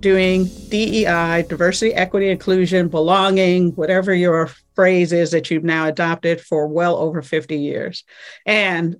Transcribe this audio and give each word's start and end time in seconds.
doing 0.00 0.44
DEI, 0.68 1.44
diversity, 1.48 1.94
equity, 1.94 2.30
inclusion, 2.30 2.88
belonging, 2.88 3.70
whatever 3.72 4.14
your 4.14 4.50
phrase 4.74 5.12
is 5.12 5.30
that 5.30 5.50
you've 5.50 5.64
now 5.64 5.86
adopted 5.86 6.40
for 6.40 6.66
well 6.66 6.96
over 6.96 7.22
50 7.22 7.58
years. 7.58 8.04
And 8.46 8.96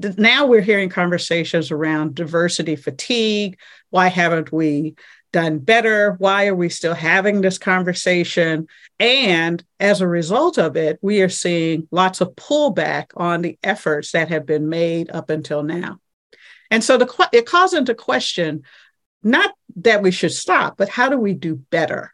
th- 0.00 0.18
now 0.18 0.46
we're 0.46 0.60
hearing 0.60 0.90
conversations 0.90 1.70
around 1.70 2.14
diversity 2.14 2.76
fatigue. 2.76 3.58
Why 3.90 4.08
haven't 4.08 4.52
we 4.52 4.96
done 5.32 5.58
better? 5.58 6.12
Why 6.18 6.46
are 6.46 6.54
we 6.54 6.68
still 6.68 6.94
having 6.94 7.40
this 7.40 7.58
conversation? 7.58 8.68
And 9.00 9.64
as 9.80 10.00
a 10.00 10.06
result 10.06 10.58
of 10.58 10.76
it, 10.76 10.98
we 11.02 11.22
are 11.22 11.28
seeing 11.28 11.88
lots 11.90 12.20
of 12.20 12.36
pullback 12.36 13.06
on 13.16 13.42
the 13.42 13.58
efforts 13.62 14.12
that 14.12 14.28
have 14.28 14.46
been 14.46 14.68
made 14.68 15.10
up 15.10 15.30
until 15.30 15.62
now. 15.62 15.98
And 16.70 16.82
so 16.82 16.96
the, 16.96 17.28
it 17.32 17.46
calls 17.46 17.74
into 17.74 17.94
question 17.94 18.62
not 19.24 19.54
that 19.76 20.02
we 20.02 20.10
should 20.10 20.32
stop, 20.32 20.76
but 20.76 20.88
how 20.88 21.08
do 21.08 21.18
we 21.18 21.34
do 21.34 21.56
better? 21.56 22.12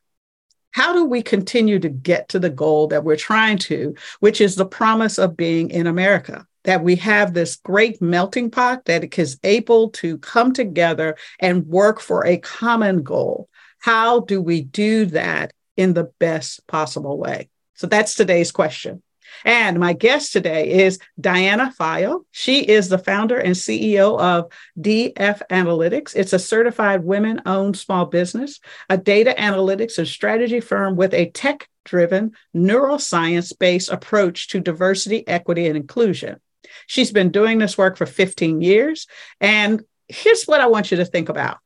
How 0.72 0.92
do 0.92 1.04
we 1.04 1.22
continue 1.22 1.78
to 1.80 1.88
get 1.88 2.28
to 2.30 2.38
the 2.38 2.50
goal 2.50 2.86
that 2.88 3.04
we're 3.04 3.16
trying 3.16 3.58
to, 3.58 3.94
which 4.20 4.40
is 4.40 4.54
the 4.54 4.66
promise 4.66 5.18
of 5.18 5.36
being 5.36 5.70
in 5.70 5.86
America? 5.86 6.46
That 6.64 6.84
we 6.84 6.96
have 6.96 7.32
this 7.32 7.56
great 7.56 8.00
melting 8.00 8.50
pot 8.50 8.84
that 8.84 9.18
is 9.18 9.38
able 9.42 9.90
to 9.90 10.18
come 10.18 10.52
together 10.52 11.16
and 11.40 11.66
work 11.66 12.00
for 12.00 12.24
a 12.24 12.38
common 12.38 13.02
goal. 13.02 13.48
How 13.80 14.20
do 14.20 14.40
we 14.40 14.62
do 14.62 15.06
that 15.06 15.52
in 15.76 15.94
the 15.94 16.12
best 16.18 16.66
possible 16.66 17.18
way? 17.18 17.48
So 17.74 17.86
that's 17.86 18.14
today's 18.14 18.52
question. 18.52 19.02
And 19.44 19.78
my 19.78 19.92
guest 19.92 20.32
today 20.32 20.84
is 20.84 20.98
Diana 21.20 21.72
File. 21.72 22.24
She 22.30 22.60
is 22.60 22.88
the 22.88 22.98
founder 22.98 23.38
and 23.38 23.54
CEO 23.54 24.18
of 24.18 24.50
DF 24.78 25.42
Analytics. 25.50 26.14
It's 26.14 26.32
a 26.32 26.38
certified 26.38 27.04
women 27.04 27.42
owned 27.46 27.76
small 27.76 28.06
business, 28.06 28.60
a 28.88 28.98
data 28.98 29.34
analytics 29.38 29.98
and 29.98 30.08
strategy 30.08 30.60
firm 30.60 30.96
with 30.96 31.14
a 31.14 31.30
tech 31.30 31.68
driven 31.84 32.32
neuroscience 32.54 33.56
based 33.58 33.90
approach 33.90 34.48
to 34.48 34.60
diversity, 34.60 35.26
equity, 35.26 35.66
and 35.66 35.76
inclusion. 35.76 36.40
She's 36.86 37.12
been 37.12 37.30
doing 37.30 37.58
this 37.58 37.78
work 37.78 37.96
for 37.96 38.06
15 38.06 38.60
years. 38.60 39.06
And 39.40 39.82
here's 40.08 40.44
what 40.44 40.60
I 40.60 40.66
want 40.66 40.90
you 40.90 40.98
to 40.98 41.04
think 41.04 41.28
about 41.28 41.58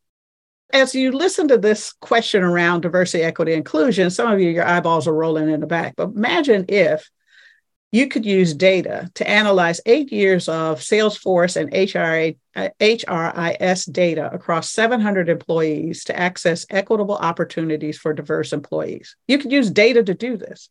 as 0.75 0.95
you 0.95 1.13
listen 1.13 1.49
to 1.49 1.57
this 1.57 1.93
question 2.01 2.43
around 2.43 2.81
diversity, 2.81 3.23
equity, 3.23 3.53
inclusion, 3.53 4.11
some 4.11 4.31
of 4.31 4.41
you, 4.41 4.51
your 4.51 4.67
eyeballs 4.67 5.07
are 5.07 5.15
rolling 5.15 5.49
in 5.49 5.61
the 5.61 5.67
back. 5.67 5.95
But 5.97 6.11
imagine 6.11 6.65
if 6.69 7.09
you 7.95 8.09
could 8.09 8.27
use 8.27 8.55
data 8.55 9.09
to 9.15 9.31
analyze 9.31 9.81
eight 9.87 10.11
years 10.11 10.49
of 10.49 10.81
Salesforce 10.81 11.55
and 11.55 11.71
HRA, 11.71 12.37
HRIS 12.57 13.93
data 13.93 14.29
across 14.33 14.71
700 14.71 15.29
employees 15.29 16.03
to 16.05 16.19
access 16.19 16.67
equitable 16.71 17.15
opportunities 17.15 17.97
for 17.97 18.13
diverse 18.13 18.53
employees. 18.53 19.15
You 19.29 19.39
could 19.39 19.53
use 19.53 19.71
data 19.71 20.03
to 20.03 20.13
do 20.13 20.37
this. 20.37 20.71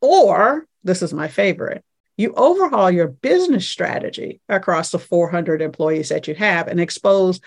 Or, 0.00 0.68
this 0.84 1.02
is 1.02 1.12
my 1.12 1.26
favorite, 1.26 1.84
you 2.16 2.32
overhaul 2.34 2.90
your 2.90 3.08
business 3.08 3.68
strategy 3.68 4.40
across 4.48 4.90
the 4.90 4.98
400 4.98 5.60
employees 5.60 6.10
that 6.10 6.28
you 6.28 6.34
have 6.34 6.68
and 6.68 6.80
expose 6.80 7.40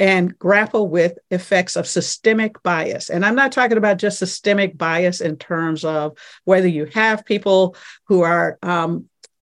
and 0.00 0.38
grapple 0.38 0.88
with 0.88 1.18
effects 1.30 1.76
of 1.76 1.86
systemic 1.86 2.62
bias. 2.62 3.10
And 3.10 3.24
I'm 3.24 3.34
not 3.34 3.52
talking 3.52 3.76
about 3.76 3.98
just 3.98 4.18
systemic 4.18 4.76
bias 4.78 5.20
in 5.20 5.36
terms 5.36 5.84
of 5.84 6.16
whether 6.44 6.68
you 6.68 6.86
have 6.86 7.26
people 7.26 7.76
who 8.08 8.22
are 8.22 8.58
um, 8.62 9.06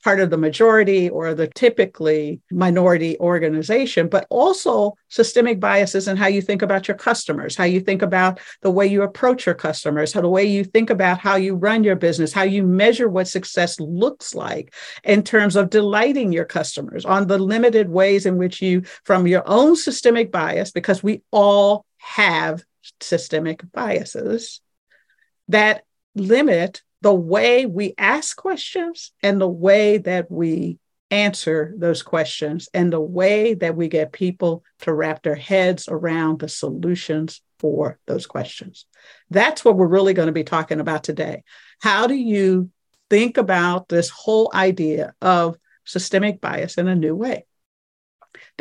part 0.03 0.19
of 0.19 0.29
the 0.29 0.37
majority 0.37 1.09
or 1.09 1.33
the 1.33 1.47
typically 1.47 2.41
minority 2.51 3.17
organization, 3.19 4.07
but 4.07 4.25
also 4.29 4.95
systemic 5.09 5.59
biases 5.59 6.07
and 6.07 6.17
how 6.17 6.27
you 6.27 6.41
think 6.41 6.61
about 6.61 6.87
your 6.87 6.97
customers, 6.97 7.55
how 7.55 7.63
you 7.63 7.79
think 7.79 8.01
about 8.01 8.39
the 8.61 8.71
way 8.71 8.87
you 8.87 9.03
approach 9.03 9.45
your 9.45 9.55
customers, 9.55 10.13
how 10.13 10.21
the 10.21 10.29
way 10.29 10.43
you 10.43 10.63
think 10.63 10.89
about 10.89 11.19
how 11.19 11.35
you 11.35 11.55
run 11.55 11.83
your 11.83 11.95
business, 11.95 12.33
how 12.33 12.43
you 12.43 12.63
measure 12.63 13.09
what 13.09 13.27
success 13.27 13.79
looks 13.79 14.33
like 14.33 14.73
in 15.03 15.23
terms 15.23 15.55
of 15.55 15.69
delighting 15.69 16.31
your 16.31 16.45
customers 16.45 17.05
on 17.05 17.27
the 17.27 17.37
limited 17.37 17.89
ways 17.89 18.25
in 18.25 18.37
which 18.37 18.61
you, 18.61 18.81
from 19.03 19.27
your 19.27 19.43
own 19.45 19.75
systemic 19.75 20.31
bias, 20.31 20.71
because 20.71 21.03
we 21.03 21.21
all 21.31 21.85
have 21.97 22.63
systemic 22.99 23.61
biases 23.71 24.61
that 25.47 25.83
limit 26.15 26.81
the 27.01 27.13
way 27.13 27.65
we 27.65 27.93
ask 27.97 28.37
questions 28.37 29.11
and 29.23 29.41
the 29.41 29.47
way 29.47 29.97
that 29.97 30.29
we 30.29 30.77
answer 31.09 31.73
those 31.77 32.03
questions 32.03 32.69
and 32.73 32.91
the 32.91 33.01
way 33.01 33.53
that 33.53 33.75
we 33.75 33.89
get 33.89 34.13
people 34.13 34.63
to 34.79 34.93
wrap 34.93 35.21
their 35.23 35.35
heads 35.35 35.87
around 35.89 36.39
the 36.39 36.47
solutions 36.47 37.41
for 37.59 37.99
those 38.07 38.25
questions. 38.25 38.85
That's 39.29 39.65
what 39.65 39.75
we're 39.75 39.87
really 39.87 40.13
going 40.13 40.27
to 40.27 40.31
be 40.31 40.43
talking 40.43 40.79
about 40.79 41.03
today. 41.03 41.43
How 41.81 42.07
do 42.07 42.15
you 42.15 42.69
think 43.09 43.37
about 43.37 43.89
this 43.89 44.09
whole 44.09 44.49
idea 44.53 45.13
of 45.21 45.57
systemic 45.85 46.39
bias 46.39 46.77
in 46.77 46.87
a 46.87 46.95
new 46.95 47.15
way? 47.15 47.45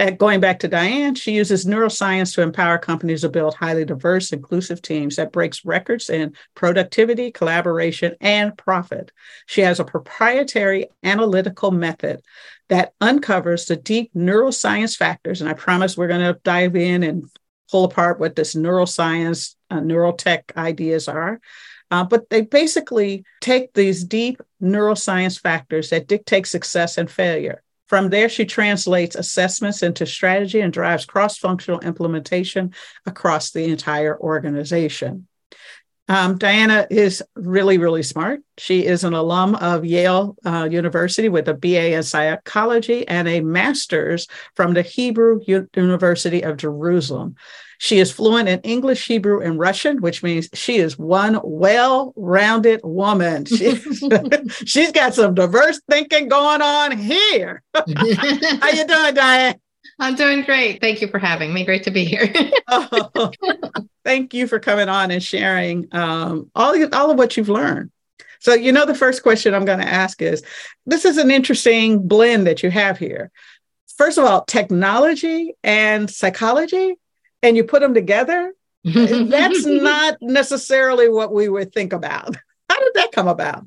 Going 0.08 0.40
back 0.40 0.60
to 0.60 0.68
Diane, 0.68 1.14
she 1.14 1.32
uses 1.32 1.66
neuroscience 1.66 2.34
to 2.34 2.42
empower 2.42 2.78
companies 2.78 3.20
to 3.20 3.28
build 3.28 3.54
highly 3.54 3.84
diverse, 3.84 4.32
inclusive 4.32 4.80
teams 4.80 5.16
that 5.16 5.32
breaks 5.32 5.64
records 5.64 6.08
in 6.08 6.34
productivity, 6.54 7.30
collaboration, 7.30 8.14
and 8.20 8.56
profit. 8.56 9.12
She 9.46 9.60
has 9.60 9.78
a 9.78 9.84
proprietary 9.84 10.86
analytical 11.02 11.70
method 11.70 12.22
that 12.68 12.94
uncovers 13.00 13.66
the 13.66 13.76
deep 13.76 14.10
neuroscience 14.14 14.96
factors. 14.96 15.40
And 15.40 15.50
I 15.50 15.54
promise 15.54 15.96
we're 15.96 16.08
going 16.08 16.32
to 16.32 16.40
dive 16.44 16.76
in 16.76 17.02
and 17.02 17.28
pull 17.70 17.84
apart 17.84 18.18
what 18.18 18.36
this 18.36 18.54
neuroscience, 18.54 19.54
uh, 19.70 19.80
neurotech 19.80 20.56
ideas 20.56 21.08
are. 21.08 21.40
Uh, 21.90 22.04
but 22.04 22.30
they 22.30 22.40
basically 22.40 23.24
take 23.40 23.74
these 23.74 24.04
deep 24.04 24.40
neuroscience 24.62 25.38
factors 25.38 25.90
that 25.90 26.06
dictate 26.06 26.46
success 26.46 26.96
and 26.96 27.10
failure 27.10 27.62
from 27.90 28.08
there, 28.08 28.28
she 28.28 28.44
translates 28.44 29.16
assessments 29.16 29.82
into 29.82 30.06
strategy 30.06 30.60
and 30.60 30.72
drives 30.72 31.04
cross 31.04 31.38
functional 31.38 31.80
implementation 31.80 32.72
across 33.04 33.50
the 33.50 33.64
entire 33.64 34.16
organization. 34.16 35.26
Um, 36.06 36.38
Diana 36.38 36.86
is 36.88 37.20
really, 37.34 37.78
really 37.78 38.04
smart. 38.04 38.42
She 38.58 38.86
is 38.86 39.02
an 39.02 39.14
alum 39.14 39.56
of 39.56 39.84
Yale 39.84 40.36
uh, 40.44 40.68
University 40.70 41.28
with 41.28 41.48
a 41.48 41.54
BA 41.54 41.94
in 41.94 42.04
psychology 42.04 43.08
and 43.08 43.26
a 43.26 43.40
master's 43.40 44.28
from 44.54 44.74
the 44.74 44.82
Hebrew 44.82 45.40
U- 45.48 45.68
University 45.74 46.42
of 46.42 46.58
Jerusalem. 46.58 47.34
She 47.82 47.98
is 47.98 48.12
fluent 48.12 48.46
in 48.46 48.60
English, 48.60 49.06
Hebrew, 49.06 49.40
and 49.40 49.58
Russian, 49.58 50.02
which 50.02 50.22
means 50.22 50.50
she 50.52 50.76
is 50.76 50.98
one 50.98 51.40
well-rounded 51.42 52.82
woman. 52.84 53.46
She, 53.46 53.74
she's 54.66 54.92
got 54.92 55.14
some 55.14 55.32
diverse 55.32 55.80
thinking 55.88 56.28
going 56.28 56.60
on 56.60 56.98
here. 56.98 57.62
How 57.74 58.68
you 58.68 58.86
doing, 58.86 59.14
Diane? 59.14 59.58
I'm 59.98 60.14
doing 60.14 60.42
great. 60.42 60.82
Thank 60.82 61.00
you 61.00 61.08
for 61.08 61.18
having 61.18 61.54
me. 61.54 61.64
Great 61.64 61.84
to 61.84 61.90
be 61.90 62.04
here. 62.04 62.30
oh, 62.68 63.32
thank 64.04 64.34
you 64.34 64.46
for 64.46 64.60
coming 64.60 64.90
on 64.90 65.10
and 65.10 65.22
sharing 65.22 65.88
um, 65.92 66.50
all, 66.54 66.76
all 66.94 67.10
of 67.10 67.16
what 67.16 67.38
you've 67.38 67.48
learned. 67.48 67.90
So, 68.40 68.52
you 68.52 68.72
know, 68.72 68.84
the 68.84 68.94
first 68.94 69.22
question 69.22 69.54
I'm 69.54 69.64
going 69.64 69.80
to 69.80 69.88
ask 69.88 70.20
is 70.20 70.42
this 70.84 71.06
is 71.06 71.16
an 71.16 71.30
interesting 71.30 72.06
blend 72.06 72.46
that 72.46 72.62
you 72.62 72.70
have 72.70 72.98
here. 72.98 73.30
First 73.96 74.18
of 74.18 74.24
all, 74.24 74.44
technology 74.44 75.54
and 75.64 76.10
psychology 76.10 76.96
and 77.42 77.56
you 77.56 77.64
put 77.64 77.80
them 77.80 77.94
together, 77.94 78.52
that's 78.84 79.66
not 79.66 80.16
necessarily 80.20 81.08
what 81.08 81.32
we 81.32 81.48
would 81.48 81.72
think 81.72 81.92
about. 81.92 82.36
How 82.68 82.78
did 82.78 82.94
that 82.94 83.12
come 83.12 83.28
about? 83.28 83.66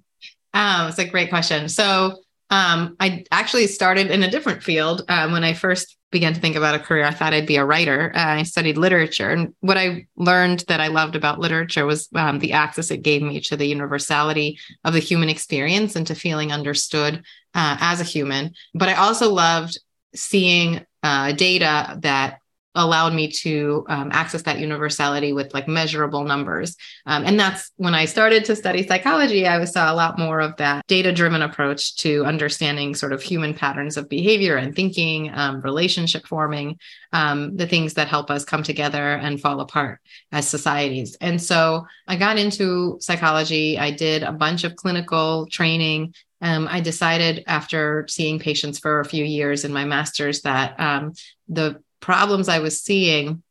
Um, 0.53 0.87
it's 0.87 0.99
a 0.99 1.05
great 1.05 1.29
question. 1.29 1.67
So 1.67 2.19
um, 2.49 2.95
I 2.99 3.25
actually 3.31 3.67
started 3.67 4.11
in 4.11 4.23
a 4.23 4.29
different 4.29 4.63
field 4.63 5.03
um, 5.09 5.31
when 5.31 5.43
I 5.43 5.53
first 5.53 5.97
began 6.11 6.33
to 6.33 6.39
think 6.39 6.55
about 6.55 6.75
a 6.75 6.79
career. 6.79 7.03
I 7.03 7.11
thought 7.11 7.33
I'd 7.33 7.47
be 7.47 7.55
a 7.55 7.65
writer. 7.65 8.11
Uh, 8.15 8.35
I 8.35 8.43
studied 8.43 8.77
literature, 8.77 9.31
and 9.31 9.55
what 9.61 9.77
I 9.77 10.07
learned 10.15 10.63
that 10.67 10.79
I 10.79 10.87
loved 10.87 11.15
about 11.15 11.39
literature 11.39 11.85
was 11.85 12.07
um, 12.13 12.37
the 12.39 12.53
access 12.53 12.91
it 12.91 13.01
gave 13.01 13.23
me 13.23 13.41
to 13.41 13.57
the 13.57 13.65
universality 13.65 14.59
of 14.83 14.93
the 14.93 14.99
human 14.99 15.29
experience 15.29 15.95
and 15.95 16.05
to 16.07 16.15
feeling 16.15 16.51
understood 16.51 17.23
uh, 17.55 17.77
as 17.79 17.99
a 17.99 18.05
human. 18.05 18.53
But 18.75 18.89
I 18.89 18.93
also 18.93 19.33
loved 19.33 19.79
seeing 20.13 20.85
uh, 21.01 21.31
data 21.31 21.97
that 22.01 22.39
allowed 22.75 23.13
me 23.13 23.29
to 23.29 23.85
um, 23.87 24.09
access 24.11 24.41
that 24.43 24.59
universality 24.59 25.33
with 25.33 25.53
like 25.53 25.67
measurable 25.67 26.23
numbers. 26.23 26.75
Um, 27.05 27.25
and 27.25 27.39
that's 27.39 27.71
when 27.77 27.93
I 27.93 28.05
started 28.05 28.45
to 28.45 28.55
study 28.55 28.85
psychology, 28.87 29.45
I 29.47 29.63
saw 29.65 29.91
a 29.91 29.95
lot 29.95 30.17
more 30.17 30.39
of 30.39 30.55
that 30.57 30.85
data 30.87 31.11
driven 31.11 31.41
approach 31.41 31.95
to 31.97 32.25
understanding 32.25 32.95
sort 32.95 33.13
of 33.13 33.21
human 33.21 33.53
patterns 33.53 33.97
of 33.97 34.09
behavior 34.09 34.57
and 34.57 34.75
thinking, 34.75 35.31
um, 35.33 35.61
relationship 35.61 36.25
forming, 36.25 36.79
um, 37.11 37.55
the 37.55 37.67
things 37.67 37.93
that 37.93 38.07
help 38.07 38.31
us 38.31 38.45
come 38.45 38.63
together 38.63 39.13
and 39.13 39.39
fall 39.39 39.59
apart 39.59 39.99
as 40.31 40.47
societies. 40.47 41.15
And 41.21 41.41
so 41.41 41.85
I 42.07 42.15
got 42.15 42.37
into 42.37 42.97
psychology. 42.99 43.77
I 43.77 43.91
did 43.91 44.23
a 44.23 44.31
bunch 44.31 44.63
of 44.63 44.75
clinical 44.75 45.47
training 45.47 46.13
um, 46.43 46.67
I 46.69 46.81
decided 46.81 47.45
after 47.47 48.05
seeing 48.09 48.37
patients 48.37 48.77
for 48.77 48.99
a 48.99 49.05
few 49.05 49.23
years 49.23 49.63
in 49.63 49.71
my 49.71 49.85
master's 49.85 50.41
that 50.41 50.77
um, 50.77 51.13
the 51.47 51.81
problems 52.03 52.49
I 52.49 52.59
was 52.59 52.81
seeing 52.81 53.41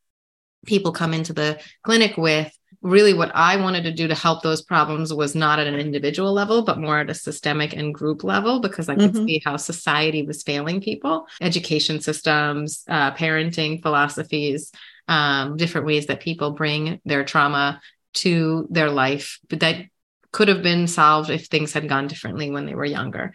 people 0.66 0.93
come 0.93 1.14
into 1.14 1.32
the 1.32 1.58
clinic 1.82 2.16
with, 2.16 2.52
really 2.82 3.14
what 3.14 3.31
I 3.34 3.56
wanted 3.56 3.84
to 3.84 3.93
do 3.93 4.08
to 4.08 4.14
help 4.14 4.43
those 4.43 4.60
problems 4.60 5.12
was 5.12 5.34
not 5.34 5.58
at 5.58 5.66
an 5.66 5.76
individual 5.76 6.32
level, 6.32 6.62
but 6.62 6.78
more 6.78 6.99
at 6.99 7.10
a 7.10 7.14
systemic 7.14 7.72
and 7.75 7.94
group 7.94 8.25
level, 8.25 8.60
because 8.60 8.88
I 8.88 8.94
could 8.96 9.12
mm-hmm. 9.12 9.25
see 9.25 9.43
how 9.44 9.56
society 9.56 10.22
was 10.22 10.43
failing 10.43 10.81
people, 10.81 11.26
education 11.40 12.00
systems, 12.00 12.84
uh, 12.88 13.12
parenting 13.12 13.81
philosophies, 13.81 14.70
um, 15.08 15.56
different 15.56 15.87
ways 15.87 16.06
that 16.06 16.20
people 16.20 16.50
bring 16.50 17.00
their 17.04 17.25
trauma 17.25 17.81
to 18.14 18.66
their 18.70 18.90
life, 18.90 19.38
but 19.49 19.60
that 19.60 19.76
could 20.31 20.49
have 20.49 20.62
been 20.62 20.87
solved 20.87 21.31
if 21.31 21.46
things 21.46 21.72
had 21.72 21.88
gone 21.88 22.06
differently 22.06 22.50
when 22.50 22.66
they 22.66 22.75
were 22.75 22.84
younger 22.84 23.32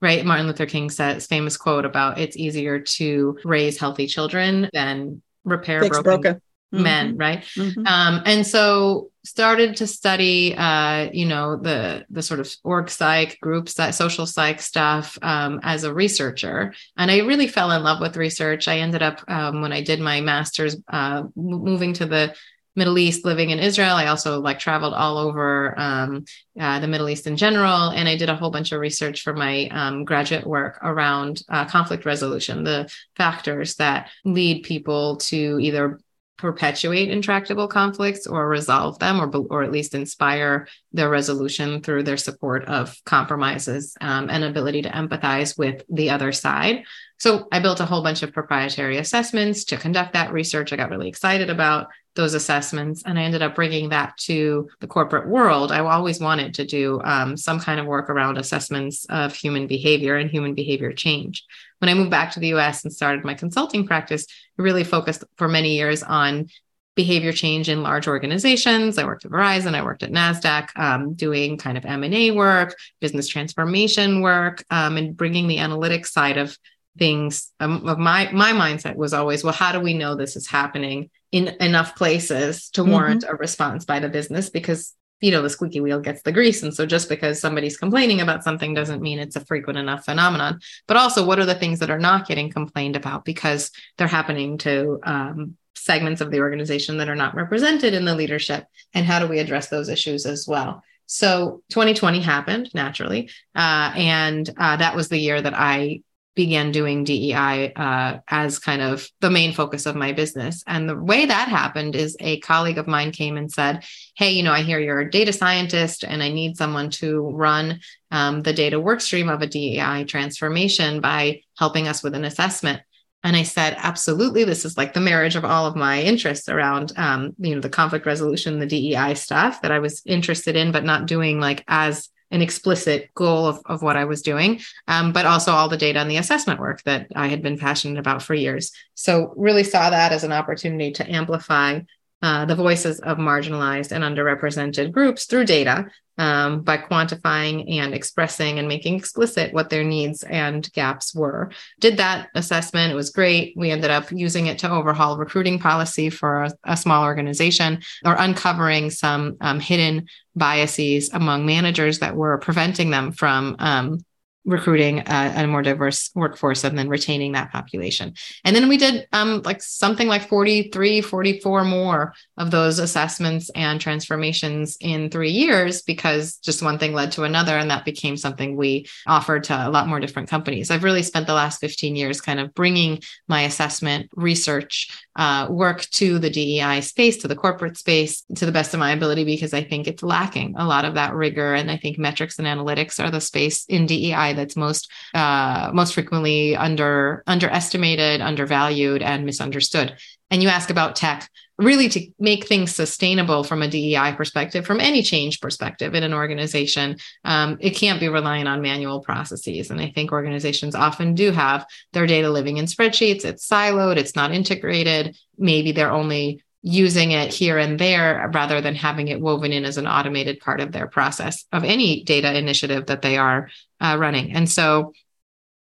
right? 0.00 0.24
Martin 0.24 0.46
Luther 0.46 0.66
King 0.66 0.90
says 0.90 1.26
famous 1.26 1.56
quote 1.56 1.84
about 1.84 2.18
it's 2.18 2.36
easier 2.36 2.80
to 2.80 3.38
raise 3.44 3.78
healthy 3.78 4.06
children 4.06 4.68
than 4.72 5.22
repair 5.44 5.80
broken, 5.80 6.02
broken, 6.02 6.42
men, 6.72 7.10
mm-hmm. 7.10 7.16
right? 7.18 7.42
Mm-hmm. 7.56 7.86
Um, 7.86 8.22
and 8.26 8.46
so 8.46 9.10
started 9.24 9.76
to 9.76 9.86
study, 9.86 10.54
uh, 10.56 11.08
you 11.12 11.26
know, 11.26 11.56
the 11.56 12.04
the 12.10 12.22
sort 12.22 12.40
of 12.40 12.52
org 12.62 12.90
psych, 12.90 13.38
group 13.40 13.68
psych, 13.68 13.94
social 13.94 14.26
psych 14.26 14.60
stuff 14.60 15.18
um, 15.22 15.60
as 15.62 15.84
a 15.84 15.94
researcher, 15.94 16.74
and 16.96 17.10
I 17.10 17.18
really 17.20 17.48
fell 17.48 17.70
in 17.70 17.82
love 17.82 18.00
with 18.00 18.16
research. 18.16 18.68
I 18.68 18.78
ended 18.78 19.02
up 19.02 19.22
um, 19.28 19.62
when 19.62 19.72
I 19.72 19.82
did 19.82 20.00
my 20.00 20.20
master's, 20.20 20.76
uh, 20.88 21.24
moving 21.36 21.94
to 21.94 22.06
the 22.06 22.34
Middle 22.76 22.98
East 22.98 23.24
living 23.24 23.50
in 23.50 23.58
Israel. 23.58 23.96
I 23.96 24.06
also 24.06 24.40
like 24.40 24.58
traveled 24.58 24.94
all 24.94 25.18
over 25.18 25.78
um, 25.78 26.24
uh, 26.58 26.80
the 26.80 26.88
Middle 26.88 27.08
East 27.08 27.26
in 27.26 27.36
general. 27.36 27.90
And 27.90 28.08
I 28.08 28.16
did 28.16 28.28
a 28.28 28.36
whole 28.36 28.50
bunch 28.50 28.72
of 28.72 28.80
research 28.80 29.22
for 29.22 29.32
my 29.32 29.68
um, 29.68 30.04
graduate 30.04 30.46
work 30.46 30.78
around 30.82 31.42
uh, 31.48 31.64
conflict 31.66 32.04
resolution, 32.04 32.64
the 32.64 32.90
factors 33.16 33.76
that 33.76 34.10
lead 34.24 34.64
people 34.64 35.16
to 35.16 35.58
either 35.60 36.00
perpetuate 36.36 37.10
intractable 37.10 37.68
conflicts 37.68 38.26
or 38.26 38.48
resolve 38.48 38.98
them 38.98 39.20
or, 39.20 39.30
or 39.50 39.62
at 39.62 39.70
least 39.70 39.94
inspire 39.94 40.66
their 40.92 41.08
resolution 41.08 41.80
through 41.80 42.02
their 42.02 42.16
support 42.16 42.64
of 42.64 42.96
compromises 43.04 43.96
um, 44.00 44.28
and 44.28 44.42
ability 44.42 44.82
to 44.82 44.90
empathize 44.90 45.56
with 45.56 45.82
the 45.88 46.10
other 46.10 46.32
side 46.32 46.82
so 47.18 47.46
i 47.52 47.60
built 47.60 47.78
a 47.78 47.84
whole 47.84 48.02
bunch 48.02 48.24
of 48.24 48.32
proprietary 48.32 48.98
assessments 48.98 49.64
to 49.64 49.76
conduct 49.76 50.14
that 50.14 50.32
research 50.32 50.72
i 50.72 50.76
got 50.76 50.90
really 50.90 51.08
excited 51.08 51.50
about 51.50 51.86
those 52.14 52.34
assessments 52.34 53.02
and 53.04 53.18
i 53.18 53.22
ended 53.22 53.42
up 53.42 53.54
bringing 53.54 53.88
that 53.88 54.16
to 54.16 54.68
the 54.80 54.86
corporate 54.86 55.28
world. 55.28 55.72
I 55.72 55.80
always 55.80 56.20
wanted 56.20 56.54
to 56.54 56.64
do 56.64 57.00
um, 57.02 57.36
some 57.36 57.60
kind 57.60 57.80
of 57.80 57.86
work 57.86 58.08
around 58.10 58.38
assessments 58.38 59.04
of 59.08 59.34
human 59.34 59.66
behavior 59.66 60.16
and 60.16 60.30
human 60.30 60.54
behavior 60.54 60.92
change. 60.92 61.44
When 61.78 61.88
i 61.88 61.94
moved 61.94 62.10
back 62.10 62.32
to 62.32 62.40
the 62.40 62.54
us 62.54 62.84
and 62.84 62.92
started 62.92 63.24
my 63.24 63.34
consulting 63.34 63.86
practice 63.86 64.26
I 64.58 64.62
really 64.62 64.84
focused 64.84 65.24
for 65.36 65.48
many 65.48 65.76
years 65.76 66.02
on 66.02 66.48
behavior 66.94 67.32
change 67.32 67.68
in 67.68 67.82
large 67.82 68.06
organizations. 68.06 68.98
I 68.98 69.04
worked 69.04 69.24
at 69.24 69.30
verizon 69.30 69.74
i 69.74 69.82
worked 69.82 70.02
at 70.02 70.12
nasdaq 70.12 70.68
um, 70.76 71.14
doing 71.14 71.58
kind 71.58 71.76
of 71.76 71.84
m&a 71.84 72.30
work 72.30 72.76
business 73.00 73.26
transformation 73.28 74.20
work 74.20 74.64
um, 74.70 74.96
and 74.96 75.16
bringing 75.16 75.48
the 75.48 75.58
analytics 75.58 76.06
side 76.06 76.36
of 76.36 76.56
things 76.96 77.52
um, 77.60 77.88
of 77.88 77.98
my 77.98 78.30
my 78.32 78.52
mindset 78.52 78.94
was 78.94 79.12
always 79.12 79.42
well 79.42 79.52
how 79.52 79.72
do 79.72 79.80
we 79.80 79.94
know 79.94 80.14
this 80.14 80.36
is 80.36 80.46
happening 80.46 81.10
in 81.34 81.48
enough 81.58 81.96
places 81.96 82.70
to 82.70 82.82
mm-hmm. 82.82 82.92
warrant 82.92 83.24
mm-hmm. 83.24 83.34
a 83.34 83.38
response 83.38 83.84
by 83.84 83.98
the 83.98 84.08
business 84.08 84.50
because 84.50 84.94
you 85.20 85.32
know 85.32 85.42
the 85.42 85.50
squeaky 85.50 85.80
wheel 85.80 85.98
gets 85.98 86.22
the 86.22 86.30
grease 86.30 86.62
and 86.62 86.72
so 86.72 86.86
just 86.86 87.08
because 87.08 87.40
somebody's 87.40 87.76
complaining 87.76 88.20
about 88.20 88.44
something 88.44 88.72
doesn't 88.72 89.02
mean 89.02 89.18
it's 89.18 89.34
a 89.34 89.44
frequent 89.44 89.76
enough 89.76 90.04
phenomenon 90.04 90.60
but 90.86 90.96
also 90.96 91.26
what 91.26 91.40
are 91.40 91.44
the 91.44 91.54
things 91.56 91.80
that 91.80 91.90
are 91.90 91.98
not 91.98 92.28
getting 92.28 92.50
complained 92.50 92.94
about 92.94 93.24
because 93.24 93.72
they're 93.98 94.06
happening 94.06 94.58
to 94.58 95.00
um, 95.02 95.56
segments 95.74 96.20
of 96.20 96.30
the 96.30 96.38
organization 96.38 96.98
that 96.98 97.08
are 97.08 97.16
not 97.16 97.34
represented 97.34 97.94
in 97.94 98.04
the 98.04 98.14
leadership 98.14 98.64
and 98.92 99.04
how 99.04 99.18
do 99.18 99.26
we 99.26 99.40
address 99.40 99.66
those 99.66 99.88
issues 99.88 100.26
as 100.26 100.46
well 100.46 100.84
so 101.06 101.62
2020 101.70 102.20
happened 102.20 102.70
naturally 102.74 103.28
uh, 103.56 103.92
and 103.96 104.50
uh, 104.56 104.76
that 104.76 104.94
was 104.94 105.08
the 105.08 105.18
year 105.18 105.42
that 105.42 105.54
i 105.54 106.00
began 106.34 106.72
doing 106.72 107.04
DEI 107.04 107.72
uh, 107.74 108.18
as 108.28 108.58
kind 108.58 108.82
of 108.82 109.08
the 109.20 109.30
main 109.30 109.52
focus 109.52 109.86
of 109.86 109.94
my 109.94 110.12
business. 110.12 110.64
And 110.66 110.88
the 110.88 110.96
way 110.96 111.26
that 111.26 111.48
happened 111.48 111.94
is 111.94 112.16
a 112.20 112.40
colleague 112.40 112.78
of 112.78 112.86
mine 112.88 113.12
came 113.12 113.36
and 113.36 113.50
said, 113.50 113.84
Hey, 114.16 114.32
you 114.32 114.42
know, 114.42 114.52
I 114.52 114.62
hear 114.62 114.80
you're 114.80 115.00
a 115.00 115.10
data 115.10 115.32
scientist 115.32 116.04
and 116.04 116.22
I 116.22 116.30
need 116.30 116.56
someone 116.56 116.90
to 116.90 117.20
run 117.20 117.80
um, 118.10 118.42
the 118.42 118.52
data 118.52 118.80
workstream 118.80 119.32
of 119.32 119.42
a 119.42 119.46
DEI 119.46 120.04
transformation 120.04 121.00
by 121.00 121.42
helping 121.58 121.88
us 121.88 122.02
with 122.02 122.14
an 122.14 122.24
assessment. 122.24 122.82
And 123.22 123.36
I 123.36 123.42
said, 123.42 123.76
absolutely. 123.78 124.44
This 124.44 124.66
is 124.66 124.76
like 124.76 124.92
the 124.92 125.00
marriage 125.00 125.34
of 125.34 125.46
all 125.46 125.66
of 125.66 125.76
my 125.76 126.02
interests 126.02 126.48
around, 126.48 126.92
um, 126.96 127.34
you 127.38 127.54
know, 127.54 127.60
the 127.60 127.70
conflict 127.70 128.04
resolution, 128.04 128.58
the 128.58 128.66
DEI 128.66 129.14
stuff 129.14 129.62
that 129.62 129.72
I 129.72 129.78
was 129.78 130.02
interested 130.04 130.56
in, 130.56 130.72
but 130.72 130.84
not 130.84 131.06
doing 131.06 131.40
like 131.40 131.64
as 131.66 132.10
an 132.34 132.42
explicit 132.42 133.10
goal 133.14 133.46
of, 133.46 133.60
of 133.64 133.82
what 133.82 133.96
I 133.96 134.04
was 134.04 134.20
doing, 134.20 134.60
um, 134.88 135.12
but 135.12 135.24
also 135.24 135.52
all 135.52 135.68
the 135.68 135.76
data 135.76 136.00
and 136.00 136.10
the 136.10 136.16
assessment 136.18 136.60
work 136.60 136.82
that 136.82 137.06
I 137.14 137.28
had 137.28 137.42
been 137.42 137.58
passionate 137.58 137.98
about 137.98 138.22
for 138.22 138.34
years. 138.34 138.72
So, 138.94 139.32
really 139.36 139.64
saw 139.64 139.90
that 139.90 140.12
as 140.12 140.24
an 140.24 140.32
opportunity 140.32 140.92
to 140.92 141.10
amplify 141.10 141.80
uh, 142.22 142.44
the 142.46 142.56
voices 142.56 143.00
of 143.00 143.18
marginalized 143.18 143.92
and 143.92 144.02
underrepresented 144.02 144.92
groups 144.92 145.26
through 145.26 145.44
data 145.44 145.86
um, 146.18 146.62
by 146.62 146.78
quantifying 146.78 147.78
and 147.78 147.94
expressing 147.94 148.58
and 148.58 148.68
making 148.68 148.96
explicit 148.96 149.52
what 149.52 149.70
their 149.70 149.84
needs 149.84 150.22
and 150.22 150.70
gaps 150.72 151.14
were. 151.14 151.50
Did 151.80 151.96
that 151.96 152.28
assessment. 152.34 152.92
It 152.92 152.96
was 152.96 153.10
great. 153.10 153.54
We 153.56 153.70
ended 153.70 153.90
up 153.90 154.10
using 154.12 154.46
it 154.46 154.58
to 154.60 154.70
overhaul 154.70 155.18
recruiting 155.18 155.58
policy 155.58 156.10
for 156.10 156.44
a, 156.44 156.52
a 156.64 156.76
small 156.76 157.04
organization 157.04 157.82
or 158.04 158.14
uncovering 158.18 158.90
some 158.90 159.36
um, 159.40 159.60
hidden 159.60 160.06
biases 160.36 161.12
among 161.12 161.46
managers 161.46 162.00
that 162.00 162.16
were 162.16 162.38
preventing 162.38 162.90
them 162.90 163.12
from 163.12 163.56
um, 163.58 164.04
recruiting 164.44 165.00
a, 165.06 165.32
a, 165.36 165.46
more 165.46 165.62
diverse 165.62 166.10
workforce 166.14 166.64
and 166.64 166.78
then 166.78 166.88
retaining 166.88 167.32
that 167.32 167.50
population. 167.50 168.12
And 168.44 168.54
then 168.54 168.68
we 168.68 168.76
did 168.76 169.08
um, 169.12 169.40
like 169.42 169.62
something 169.62 170.06
like 170.06 170.28
43, 170.28 171.00
44 171.00 171.64
more 171.64 172.14
of 172.36 172.50
those 172.50 172.78
assessments 172.78 173.50
and 173.54 173.80
transformations 173.80 174.76
in 174.80 175.08
three 175.08 175.30
years 175.30 175.82
because 175.82 176.36
just 176.38 176.62
one 176.62 176.78
thing 176.78 176.92
led 176.92 177.12
to 177.12 177.24
another. 177.24 177.56
And 177.56 177.70
that 177.70 177.84
became 177.84 178.16
something 178.16 178.56
we 178.56 178.86
offered 179.06 179.44
to 179.44 179.68
a 179.68 179.70
lot 179.70 179.88
more 179.88 180.00
different 180.00 180.28
companies. 180.28 180.70
I've 180.70 180.84
really 180.84 181.02
spent 181.02 181.26
the 181.26 181.34
last 181.34 181.60
15 181.60 181.96
years 181.96 182.20
kind 182.20 182.38
of 182.38 182.52
bringing 182.54 183.00
my 183.28 183.42
assessment 183.42 184.10
research 184.14 185.06
uh, 185.16 185.46
work 185.48 185.82
to 185.82 186.18
the 186.18 186.30
DEI 186.30 186.80
space, 186.80 187.18
to 187.18 187.28
the 187.28 187.36
corporate 187.36 187.78
space, 187.78 188.24
to 188.34 188.44
the 188.44 188.52
best 188.52 188.74
of 188.74 188.80
my 188.80 188.90
ability, 188.92 189.24
because 189.24 189.54
I 189.54 189.62
think 189.62 189.86
it's 189.86 190.02
lacking 190.02 190.54
a 190.58 190.66
lot 190.66 190.84
of 190.84 190.94
that 190.94 191.14
rigor. 191.14 191.54
And 191.54 191.70
I 191.70 191.76
think 191.76 191.98
metrics 191.98 192.38
and 192.38 192.48
analytics 192.48 193.02
are 193.02 193.10
the 193.10 193.20
space 193.20 193.64
in 193.66 193.86
DEI 193.86 194.33
that's 194.34 194.56
most 194.56 194.90
uh, 195.14 195.70
most 195.72 195.94
frequently 195.94 196.56
under 196.56 197.22
underestimated, 197.26 198.20
undervalued, 198.20 199.02
and 199.02 199.24
misunderstood. 199.24 199.96
And 200.30 200.42
you 200.42 200.48
ask 200.48 200.70
about 200.70 200.96
tech, 200.96 201.28
really 201.58 201.88
to 201.88 202.06
make 202.18 202.46
things 202.46 202.74
sustainable 202.74 203.44
from 203.44 203.62
a 203.62 203.68
DEI 203.68 204.14
perspective, 204.16 204.66
from 204.66 204.80
any 204.80 205.02
change 205.02 205.40
perspective 205.40 205.94
in 205.94 206.02
an 206.02 206.12
organization, 206.12 206.96
um, 207.24 207.56
it 207.60 207.70
can't 207.70 208.00
be 208.00 208.08
relying 208.08 208.46
on 208.46 208.60
manual 208.60 209.00
processes. 209.00 209.70
And 209.70 209.80
I 209.80 209.90
think 209.90 210.10
organizations 210.10 210.74
often 210.74 211.14
do 211.14 211.30
have 211.30 211.66
their 211.92 212.06
data 212.06 212.30
living 212.30 212.56
in 212.56 212.66
spreadsheets. 212.66 213.24
It's 213.24 213.48
siloed, 213.48 213.96
it's 213.96 214.16
not 214.16 214.32
integrated. 214.32 215.16
Maybe 215.38 215.72
they're 215.72 215.92
only 215.92 216.42
using 216.66 217.10
it 217.10 217.32
here 217.32 217.58
and 217.58 217.78
there 217.78 218.30
rather 218.32 218.62
than 218.62 218.74
having 218.74 219.08
it 219.08 219.20
woven 219.20 219.52
in 219.52 219.66
as 219.66 219.76
an 219.76 219.86
automated 219.86 220.40
part 220.40 220.60
of 220.60 220.72
their 220.72 220.86
process 220.86 221.44
of 221.52 221.62
any 221.62 222.02
data 222.04 222.36
initiative 222.36 222.86
that 222.86 223.02
they 223.02 223.18
are 223.18 223.50
uh, 223.82 223.96
running. 224.00 224.32
And 224.32 224.50
so, 224.50 224.94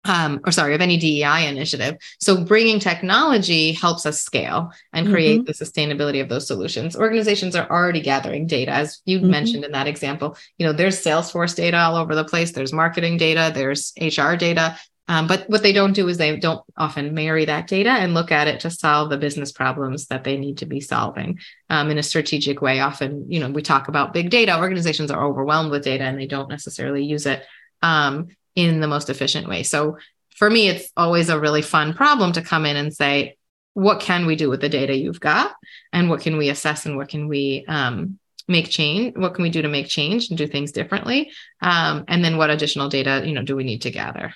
um, 0.06 0.40
or 0.46 0.54
sorry, 0.54 0.74
of 0.76 0.80
any 0.80 0.96
DEI 0.96 1.46
initiative. 1.48 1.98
So 2.22 2.42
bringing 2.46 2.80
technology 2.80 3.74
helps 3.74 4.06
us 4.06 4.22
scale 4.22 4.72
and 4.94 5.10
create 5.10 5.42
mm-hmm. 5.42 5.46
the 5.46 5.54
sustainability 5.54 6.22
of 6.22 6.30
those 6.30 6.48
solutions. 6.48 6.96
Organizations 6.96 7.54
are 7.58 7.70
already 7.70 8.00
gathering 8.00 8.48
data, 8.48 8.72
as 8.72 9.02
you 9.04 9.20
mm-hmm. 9.20 9.30
mentioned 9.30 9.66
in 9.66 9.74
that 9.74 9.88
example. 9.88 10.38
You 10.58 10.68
know, 10.68 10.72
there's 10.72 11.04
Salesforce 11.04 11.54
data 11.54 11.78
all 11.78 11.98
over 11.98 12.16
the 12.16 12.24
place. 12.24 12.54
There's 12.54 12.72
marketing 12.72 13.18
data. 13.18 13.52
There's 13.54 13.92
HR 14.00 14.36
data. 14.36 14.78
Um, 15.08 15.28
but 15.28 15.50
what 15.50 15.64
they 15.64 15.72
don't 15.72 15.94
do 15.94 16.08
is 16.08 16.18
they 16.18 16.36
don't 16.38 16.62
often 16.76 17.14
marry 17.14 17.46
that 17.46 17.68
data 17.68 17.90
and 17.90 18.14
look 18.14 18.32
at 18.32 18.48
it 18.48 18.60
to 18.62 18.70
solve 18.70 19.10
the 19.10 19.18
business 19.18 19.52
problems 19.52 20.08
that 20.08 20.24
they 20.24 20.38
need 20.38 20.58
to 20.58 20.66
be 20.66 20.82
solving 20.82 21.40
um, 21.70 21.90
in 21.90 21.98
a 21.98 22.04
strategic 22.04 22.62
way. 22.62 22.80
Often, 22.82 23.32
you 23.32 23.40
know, 23.40 23.50
we 23.50 23.62
talk 23.62 23.88
about 23.88 24.14
big 24.14 24.30
data. 24.30 24.60
Organizations 24.60 25.10
are 25.10 25.26
overwhelmed 25.26 25.72
with 25.72 25.84
data 25.84 26.04
and 26.04 26.20
they 26.20 26.28
don't 26.28 26.50
necessarily 26.50 27.06
use 27.06 27.26
it 27.26 27.44
um, 27.82 28.28
in 28.56 28.82
the 28.82 28.88
most 28.88 29.10
efficient 29.10 29.48
way. 29.48 29.64
So 29.64 29.98
for 30.36 30.50
me, 30.50 30.68
it's 30.68 30.92
always 30.98 31.30
a 31.30 31.40
really 31.40 31.62
fun 31.62 31.94
problem 31.94 32.34
to 32.34 32.42
come 32.42 32.66
in 32.66 32.76
and 32.76 32.94
say, 32.94 33.38
what 33.74 34.00
can 34.00 34.26
we 34.26 34.36
do 34.36 34.50
with 34.50 34.60
the 34.60 34.70
data 34.70 34.96
you've 34.96 35.20
got, 35.20 35.54
and 35.94 36.10
what 36.10 36.22
can 36.22 36.36
we 36.36 36.50
assess, 36.50 36.88
and 36.88 36.98
what 36.98 37.10
can 37.10 37.28
we 37.28 37.64
um, 37.68 38.18
make 38.48 38.70
change? 38.70 39.16
What 39.16 39.36
can 39.36 39.44
we 39.44 39.52
do 39.52 39.62
to 39.62 39.68
make 39.68 39.88
change 39.88 40.30
and 40.30 40.38
do 40.38 40.48
things 40.48 40.72
differently? 40.72 41.32
Um, 41.62 42.04
and 42.08 42.26
then 42.26 42.38
what 42.38 42.50
additional 42.50 42.90
data, 42.90 43.22
you 43.24 43.34
know, 43.34 43.44
do 43.44 43.56
we 43.56 43.64
need 43.64 43.84
to 43.84 43.92
gather? 43.92 44.34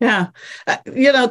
Yeah. 0.00 0.28
Uh, 0.66 0.78
you 0.94 1.12
know, 1.12 1.30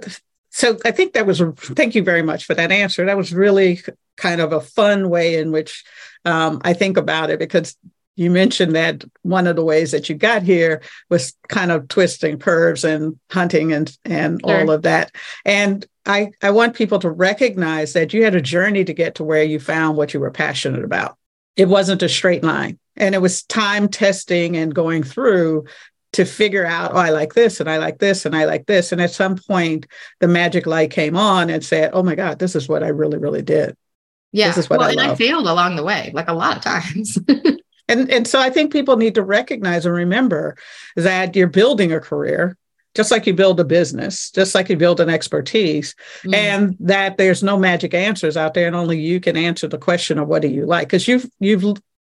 so 0.50 0.78
I 0.86 0.92
think 0.92 1.14
that 1.14 1.26
was, 1.26 1.42
thank 1.58 1.96
you 1.96 2.04
very 2.04 2.22
much 2.22 2.46
for 2.46 2.54
that 2.54 2.72
answer. 2.72 3.06
That 3.06 3.18
was 3.18 3.34
really 3.34 3.82
kind 4.18 4.42
of 4.42 4.54
a 4.54 4.62
fun 4.62 5.10
way 5.10 5.36
in 5.36 5.52
which 5.52 5.84
um, 6.26 6.62
I 6.64 6.74
think 6.74 6.98
about 6.98 7.30
it 7.30 7.40
because 7.40 7.76
you 8.16 8.30
mentioned 8.30 8.76
that 8.76 9.04
one 9.24 9.48
of 9.48 9.56
the 9.56 9.64
ways 9.64 9.92
that 9.92 10.08
you 10.08 10.16
got 10.16 10.44
here 10.44 10.82
was 11.10 11.36
kind 11.50 11.72
of 11.72 11.88
twisting 11.88 12.38
curves 12.38 12.84
and 12.84 13.20
hunting 13.32 13.74
and 13.74 13.98
and 14.06 14.40
sure. 14.46 14.62
all 14.62 14.72
of 14.72 14.84
that. 14.84 15.12
And 15.46 15.86
I 16.06 16.32
I 16.42 16.52
want 16.52 16.76
people 16.76 17.00
to 17.00 17.10
recognize 17.10 17.94
that 17.94 18.14
you 18.14 18.24
had 18.24 18.36
a 18.36 18.42
journey 18.42 18.86
to 18.86 18.94
get 18.94 19.16
to 19.16 19.24
where 19.24 19.44
you 19.44 19.60
found 19.60 19.98
what 19.98 20.14
you 20.14 20.20
were 20.20 20.32
passionate 20.32 20.84
about. 20.84 21.18
It 21.56 21.68
wasn't 21.68 22.04
a 22.04 22.10
straight 22.10 22.44
line. 22.44 22.78
And 22.96 23.16
it 23.16 23.22
was 23.22 23.44
time 23.44 23.88
testing 23.88 24.56
and 24.56 24.76
going 24.76 25.02
through 25.02 25.66
to 26.14 26.26
figure 26.26 26.66
out, 26.66 26.94
oh, 26.94 26.98
I 26.98 27.10
like 27.10 27.34
this 27.34 27.60
and 27.60 27.70
I 27.70 27.78
like 27.78 27.98
this 27.98 28.26
and 28.26 28.36
I 28.36 28.46
like 28.46 28.66
this. 28.66 28.92
And 28.92 29.02
at 29.02 29.12
some 29.12 29.36
point, 29.36 29.88
the 30.20 30.28
magic 30.28 30.66
light 30.66 30.92
came 30.92 31.18
on 31.18 31.50
and 31.50 31.64
said, 31.64 31.92
oh 31.94 32.04
my 32.04 32.16
God, 32.16 32.40
this 32.40 32.56
is 32.56 32.70
what 32.70 32.84
I 32.84 32.88
really, 32.88 33.18
really 33.18 33.42
did. 33.42 33.76
Yeah. 34.32 34.48
This 34.48 34.60
is 34.60 34.70
what 34.70 34.80
well, 34.80 34.88
I 34.88 34.92
and 34.92 35.02
love. 35.02 35.12
I 35.12 35.16
failed 35.16 35.48
along 35.48 35.76
the 35.76 35.84
way, 35.84 36.12
like 36.14 36.30
a 36.30 36.34
lot 36.34 36.58
of 36.58 36.64
times. 36.64 37.18
and, 37.88 38.10
and 38.12 38.28
so 38.28 38.40
I 38.40 38.50
think 38.50 38.72
people 38.72 38.98
need 38.98 39.16
to 39.16 39.24
recognize 39.24 39.86
and 39.86 39.94
remember 39.94 40.56
that 40.96 41.36
you're 41.36 41.48
building 41.48 41.92
a 41.92 42.00
career 42.00 42.58
just 42.96 43.10
like 43.10 43.26
you 43.26 43.34
build 43.34 43.60
a 43.60 43.64
business, 43.64 44.30
just 44.30 44.54
like 44.54 44.70
you 44.70 44.78
build 44.78 45.00
an 45.00 45.10
expertise, 45.10 45.96
mm. 46.24 46.36
and 46.36 46.78
that 46.80 47.18
there's 47.18 47.42
no 47.42 47.58
magic 47.58 47.96
answers 47.96 48.38
out 48.38 48.54
there, 48.54 48.68
and 48.68 48.76
only 48.76 49.00
you 49.00 49.20
can 49.20 49.36
answer 49.36 49.68
the 49.68 49.80
question 49.80 50.20
of 50.20 50.28
what 50.28 50.44
do 50.44 50.48
you 50.48 50.66
like, 50.66 50.88
because 50.88 51.08
you've 51.08 51.28
you've 51.40 51.64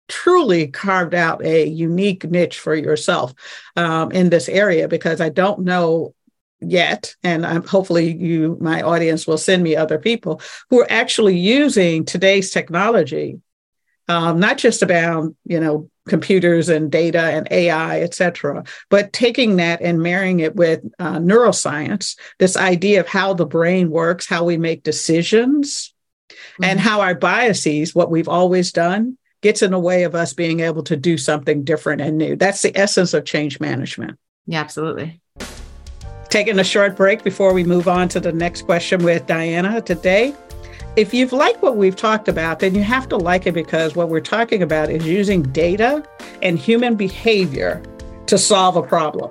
truly 0.09 0.69
carved 0.69 1.15
out 1.15 1.45
a 1.45 1.67
unique 1.67 2.25
niche 2.25 2.59
for 2.59 2.75
yourself 2.75 3.35
um, 3.77 4.13
in 4.13 4.31
this 4.31 4.49
area 4.49 4.89
because 4.89 5.21
I 5.21 5.29
don't 5.29 5.61
know 5.61 6.15
yet 6.61 7.15
and 7.23 7.45
I'm, 7.45 7.63
hopefully 7.63 8.17
you 8.17 8.57
my 8.61 8.83
audience 8.83 9.27
will 9.27 9.39
send 9.39 9.63
me 9.63 9.77
other 9.77 9.99
people 9.99 10.41
who 10.71 10.81
are 10.81 10.91
actually 10.91 11.37
using 11.37 12.05
today's 12.05 12.51
technology 12.51 13.41
um, 14.09 14.41
not 14.41 14.57
just 14.57 14.83
about 14.83 15.35
you 15.45 15.61
know 15.61 15.91
computers 16.09 16.69
and 16.69 16.91
data 16.91 17.21
and 17.21 17.49
ai 17.51 18.01
et 18.01 18.15
cetera 18.15 18.65
but 18.89 19.13
taking 19.13 19.57
that 19.57 19.83
and 19.83 20.01
marrying 20.01 20.41
it 20.41 20.57
with 20.57 20.83
uh, 20.99 21.19
neuroscience 21.19 22.17
this 22.39 22.57
idea 22.57 23.01
of 23.01 23.09
how 23.09 23.35
the 23.35 23.47
brain 23.47 23.91
works 23.91 24.27
how 24.27 24.45
we 24.45 24.57
make 24.57 24.83
decisions 24.83 25.93
mm-hmm. 26.31 26.65
and 26.65 26.81
how 26.81 27.03
our 27.03 27.15
biases 27.15 27.95
what 27.95 28.11
we've 28.11 28.29
always 28.29 28.73
done 28.73 29.19
gets 29.43 29.63
in 29.63 29.71
the 29.71 29.79
way 29.79 30.05
of 30.05 30.15
us 30.15 30.33
being 30.33 30.61
able 30.61 30.83
to 30.85 30.97
do 30.97 31.19
something 31.19 31.65
different 31.65 32.01
and 32.01 32.19
new. 32.19 32.37
That's 32.37 32.63
the 32.63 32.77
essence 32.77 33.15
of 33.15 33.25
change 33.25 33.61
management. 33.61 34.19
Yeah, 34.47 34.61
absolutely. 34.61 35.21
Taking 36.29 36.59
a 36.59 36.65
short 36.65 36.97
break 36.97 37.23
before 37.23 37.53
we 37.53 37.65
move 37.65 37.89
on 37.89 38.09
to 38.11 38.21
the 38.21 38.33
next 38.33 38.63
question 38.63 39.05
with 39.05 39.27
Diana 39.27 39.81
today. 39.81 40.35
If 40.97 41.13
you've 41.13 41.33
liked 41.33 41.63
what 41.63 41.77
we've 41.77 41.95
talked 41.95 42.27
about, 42.27 42.61
then 42.61 42.75
you 42.75 42.83
have 42.83 43.09
to 43.11 43.17
like 43.17 43.47
it 43.47 43.53
because 43.53 43.95
what 43.95 44.09
we're 44.09 44.21
talking 44.21 44.63
about 44.63 44.91
is 44.91 45.07
using 45.07 45.43
data 45.43 46.03
and 46.43 46.59
human 46.59 46.95
behavior 46.97 47.83
to 48.27 48.39
solve 48.39 48.77
a 48.77 48.83
problem. 48.83 49.31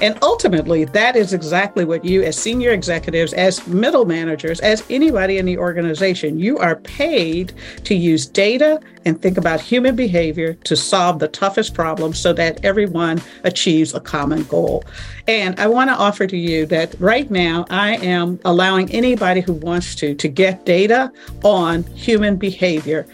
And 0.00 0.18
ultimately, 0.22 0.84
that 0.86 1.16
is 1.16 1.32
exactly 1.32 1.84
what 1.84 2.04
you, 2.04 2.22
as 2.22 2.36
senior 2.36 2.70
executives, 2.70 3.32
as 3.32 3.66
middle 3.66 4.04
managers, 4.04 4.60
as 4.60 4.84
anybody 4.90 5.38
in 5.38 5.46
the 5.46 5.56
organization, 5.58 6.38
you 6.38 6.58
are 6.58 6.76
paid 6.76 7.52
to 7.84 7.94
use 7.94 8.26
data 8.26 8.80
and 9.04 9.20
think 9.20 9.38
about 9.38 9.60
human 9.60 9.94
behavior 9.94 10.54
to 10.64 10.76
solve 10.76 11.18
the 11.18 11.28
toughest 11.28 11.74
problems 11.74 12.18
so 12.18 12.32
that 12.32 12.64
everyone 12.64 13.20
achieves 13.44 13.94
a 13.94 14.00
common 14.00 14.42
goal. 14.44 14.84
And 15.28 15.58
I 15.60 15.66
want 15.66 15.90
to 15.90 15.94
offer 15.94 16.26
to 16.26 16.36
you 16.36 16.66
that 16.66 16.94
right 16.98 17.30
now, 17.30 17.64
I 17.70 17.96
am 17.96 18.40
allowing 18.44 18.90
anybody 18.90 19.40
who 19.40 19.52
wants 19.52 19.94
to 19.96 20.14
to 20.14 20.28
get 20.28 20.66
data 20.66 21.12
on 21.42 21.84
human 21.94 22.36
behavior 22.36 23.06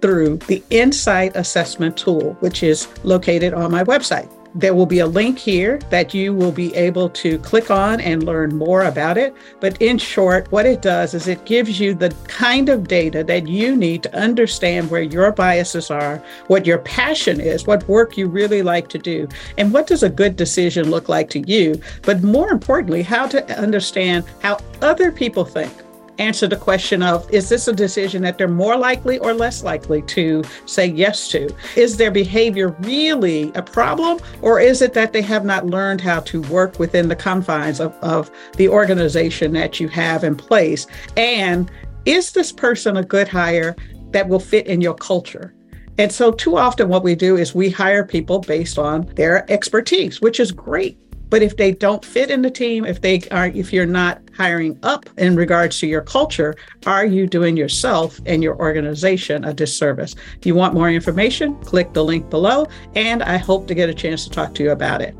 through 0.00 0.36
the 0.46 0.62
Insight 0.70 1.34
Assessment 1.34 1.96
Tool, 1.96 2.34
which 2.40 2.62
is 2.62 2.88
located 3.02 3.52
on 3.52 3.70
my 3.70 3.82
website. 3.84 4.30
There 4.58 4.74
will 4.74 4.86
be 4.86 4.98
a 4.98 5.06
link 5.06 5.38
here 5.38 5.78
that 5.90 6.12
you 6.12 6.34
will 6.34 6.50
be 6.50 6.74
able 6.74 7.10
to 7.10 7.38
click 7.38 7.70
on 7.70 8.00
and 8.00 8.24
learn 8.24 8.56
more 8.56 8.82
about 8.82 9.16
it. 9.16 9.32
But 9.60 9.80
in 9.80 9.98
short, 9.98 10.50
what 10.50 10.66
it 10.66 10.82
does 10.82 11.14
is 11.14 11.28
it 11.28 11.44
gives 11.44 11.78
you 11.78 11.94
the 11.94 12.12
kind 12.26 12.68
of 12.68 12.88
data 12.88 13.22
that 13.22 13.46
you 13.46 13.76
need 13.76 14.02
to 14.02 14.16
understand 14.16 14.90
where 14.90 15.02
your 15.02 15.30
biases 15.30 15.92
are, 15.92 16.20
what 16.48 16.66
your 16.66 16.78
passion 16.78 17.40
is, 17.40 17.68
what 17.68 17.86
work 17.86 18.16
you 18.16 18.26
really 18.26 18.62
like 18.62 18.88
to 18.88 18.98
do, 18.98 19.28
and 19.58 19.72
what 19.72 19.86
does 19.86 20.02
a 20.02 20.10
good 20.10 20.34
decision 20.34 20.90
look 20.90 21.08
like 21.08 21.30
to 21.30 21.48
you. 21.48 21.80
But 22.02 22.24
more 22.24 22.50
importantly, 22.50 23.04
how 23.04 23.28
to 23.28 23.56
understand 23.56 24.24
how 24.42 24.58
other 24.82 25.12
people 25.12 25.44
think 25.44 25.72
answer 26.18 26.46
the 26.46 26.56
question 26.56 27.02
of 27.02 27.28
is 27.32 27.48
this 27.48 27.68
a 27.68 27.72
decision 27.72 28.22
that 28.22 28.38
they're 28.38 28.48
more 28.48 28.76
likely 28.76 29.18
or 29.18 29.32
less 29.32 29.62
likely 29.62 30.02
to 30.02 30.42
say 30.66 30.86
yes 30.86 31.28
to? 31.28 31.54
Is 31.76 31.96
their 31.96 32.10
behavior 32.10 32.70
really 32.80 33.52
a 33.54 33.62
problem, 33.62 34.18
or 34.42 34.60
is 34.60 34.82
it 34.82 34.94
that 34.94 35.12
they 35.12 35.22
have 35.22 35.44
not 35.44 35.66
learned 35.66 36.00
how 36.00 36.20
to 36.20 36.42
work 36.42 36.78
within 36.78 37.08
the 37.08 37.16
confines 37.16 37.80
of, 37.80 37.92
of 38.02 38.30
the 38.56 38.68
organization 38.68 39.52
that 39.52 39.80
you 39.80 39.88
have 39.88 40.24
in 40.24 40.36
place? 40.36 40.86
And 41.16 41.70
is 42.04 42.32
this 42.32 42.52
person 42.52 42.96
a 42.96 43.04
good 43.04 43.28
hire 43.28 43.76
that 44.10 44.28
will 44.28 44.40
fit 44.40 44.66
in 44.66 44.80
your 44.80 44.94
culture? 44.94 45.54
And 45.98 46.12
so, 46.12 46.30
too 46.30 46.56
often, 46.56 46.88
what 46.88 47.02
we 47.02 47.16
do 47.16 47.36
is 47.36 47.54
we 47.54 47.70
hire 47.70 48.04
people 48.04 48.38
based 48.38 48.78
on 48.78 49.06
their 49.16 49.50
expertise, 49.50 50.20
which 50.20 50.38
is 50.38 50.52
great. 50.52 50.96
But 51.28 51.42
if 51.42 51.56
they 51.56 51.72
don't 51.72 52.04
fit 52.04 52.30
in 52.30 52.42
the 52.42 52.50
team, 52.50 52.86
if 52.86 53.00
they 53.00 53.20
are, 53.30 53.48
if 53.48 53.72
you're 53.72 53.84
not 53.84 54.22
hiring 54.38 54.78
up 54.84 55.04
in 55.18 55.34
regards 55.34 55.80
to 55.80 55.86
your 55.88 56.00
culture, 56.00 56.54
are 56.86 57.04
you 57.04 57.26
doing 57.26 57.56
yourself 57.56 58.20
and 58.24 58.40
your 58.40 58.56
organization 58.56 59.44
a 59.44 59.52
disservice? 59.52 60.14
If 60.38 60.46
you 60.46 60.54
want 60.54 60.74
more 60.74 60.88
information, 60.88 61.56
click 61.56 61.92
the 61.92 62.04
link 62.04 62.30
below, 62.30 62.66
and 62.94 63.22
I 63.24 63.36
hope 63.36 63.66
to 63.66 63.74
get 63.74 63.90
a 63.90 63.94
chance 63.94 64.24
to 64.24 64.30
talk 64.30 64.54
to 64.54 64.62
you 64.62 64.70
about 64.70 65.02
it. 65.02 65.14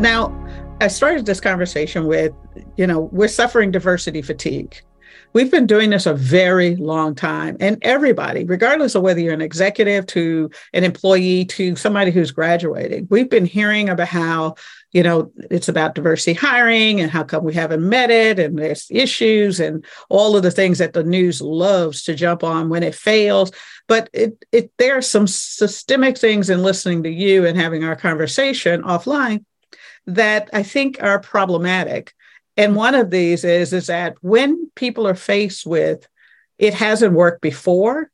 Now, 0.00 0.32
I 0.80 0.88
started 0.88 1.26
this 1.26 1.40
conversation 1.40 2.06
with, 2.06 2.32
you 2.76 2.86
know, 2.86 3.00
we're 3.12 3.28
suffering 3.28 3.70
diversity 3.70 4.22
fatigue. 4.22 4.80
We've 5.34 5.50
been 5.50 5.66
doing 5.66 5.90
this 5.90 6.06
a 6.06 6.14
very 6.14 6.76
long 6.76 7.14
time. 7.14 7.56
And 7.60 7.78
everybody, 7.82 8.44
regardless 8.44 8.94
of 8.94 9.02
whether 9.02 9.20
you're 9.20 9.34
an 9.34 9.40
executive 9.40 10.06
to 10.06 10.50
an 10.72 10.84
employee 10.84 11.44
to 11.46 11.74
somebody 11.76 12.10
who's 12.10 12.30
graduating, 12.30 13.08
we've 13.10 13.28
been 13.28 13.44
hearing 13.44 13.88
about 13.88 14.08
how, 14.08 14.54
you 14.94 15.02
know, 15.02 15.32
it's 15.50 15.68
about 15.68 15.96
diversity 15.96 16.32
hiring 16.32 17.00
and 17.00 17.10
how 17.10 17.24
come 17.24 17.42
we 17.42 17.52
haven't 17.52 17.86
met 17.86 18.10
it 18.10 18.38
and 18.38 18.56
there's 18.56 18.86
issues 18.90 19.58
and 19.58 19.84
all 20.08 20.36
of 20.36 20.44
the 20.44 20.52
things 20.52 20.78
that 20.78 20.92
the 20.92 21.02
news 21.02 21.42
loves 21.42 22.04
to 22.04 22.14
jump 22.14 22.44
on 22.44 22.68
when 22.68 22.84
it 22.84 22.94
fails. 22.94 23.50
But 23.88 24.08
it, 24.12 24.42
it 24.52 24.70
there 24.78 24.96
are 24.96 25.02
some 25.02 25.26
systemic 25.26 26.16
things 26.16 26.48
in 26.48 26.62
listening 26.62 27.02
to 27.02 27.10
you 27.10 27.44
and 27.44 27.58
having 27.58 27.82
our 27.82 27.96
conversation 27.96 28.82
offline 28.82 29.44
that 30.06 30.48
I 30.52 30.62
think 30.62 31.02
are 31.02 31.18
problematic 31.18 32.14
and 32.56 32.76
one 32.76 32.94
of 32.94 33.10
these 33.10 33.42
is 33.42 33.72
is 33.72 33.88
that 33.88 34.14
when 34.20 34.70
people 34.76 35.08
are 35.08 35.14
faced 35.14 35.66
with 35.66 36.06
it 36.58 36.72
hasn't 36.72 37.14
worked 37.14 37.40
before, 37.40 38.10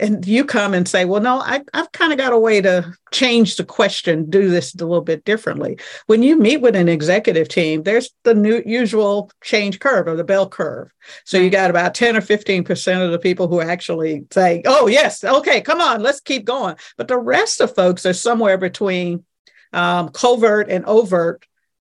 and 0.00 0.26
you 0.26 0.44
come 0.44 0.74
and 0.74 0.88
say, 0.88 1.04
well, 1.04 1.20
no, 1.20 1.38
I, 1.38 1.62
have 1.72 1.92
kind 1.92 2.12
of 2.12 2.18
got 2.18 2.32
a 2.32 2.38
way 2.38 2.60
to 2.60 2.92
change 3.12 3.56
the 3.56 3.64
question, 3.64 4.28
do 4.28 4.48
this 4.48 4.74
a 4.74 4.78
little 4.78 5.00
bit 5.00 5.24
differently. 5.24 5.78
When 6.06 6.22
you 6.22 6.36
meet 6.36 6.58
with 6.58 6.74
an 6.74 6.88
executive 6.88 7.48
team, 7.48 7.84
there's 7.84 8.10
the 8.24 8.34
new 8.34 8.62
usual 8.66 9.30
change 9.42 9.78
curve 9.78 10.08
or 10.08 10.16
the 10.16 10.24
bell 10.24 10.48
curve. 10.48 10.92
So 11.24 11.38
you 11.38 11.50
got 11.50 11.70
about 11.70 11.94
10 11.94 12.16
or 12.16 12.20
15% 12.20 13.04
of 13.04 13.12
the 13.12 13.18
people 13.18 13.46
who 13.46 13.60
actually 13.60 14.24
say, 14.32 14.62
oh, 14.66 14.88
yes, 14.88 15.22
okay, 15.22 15.60
come 15.60 15.80
on, 15.80 16.02
let's 16.02 16.20
keep 16.20 16.44
going. 16.44 16.76
But 16.96 17.08
the 17.08 17.18
rest 17.18 17.60
of 17.60 17.74
folks 17.74 18.04
are 18.04 18.12
somewhere 18.12 18.58
between 18.58 19.24
um, 19.72 20.08
covert 20.08 20.70
and 20.70 20.84
overt 20.86 21.46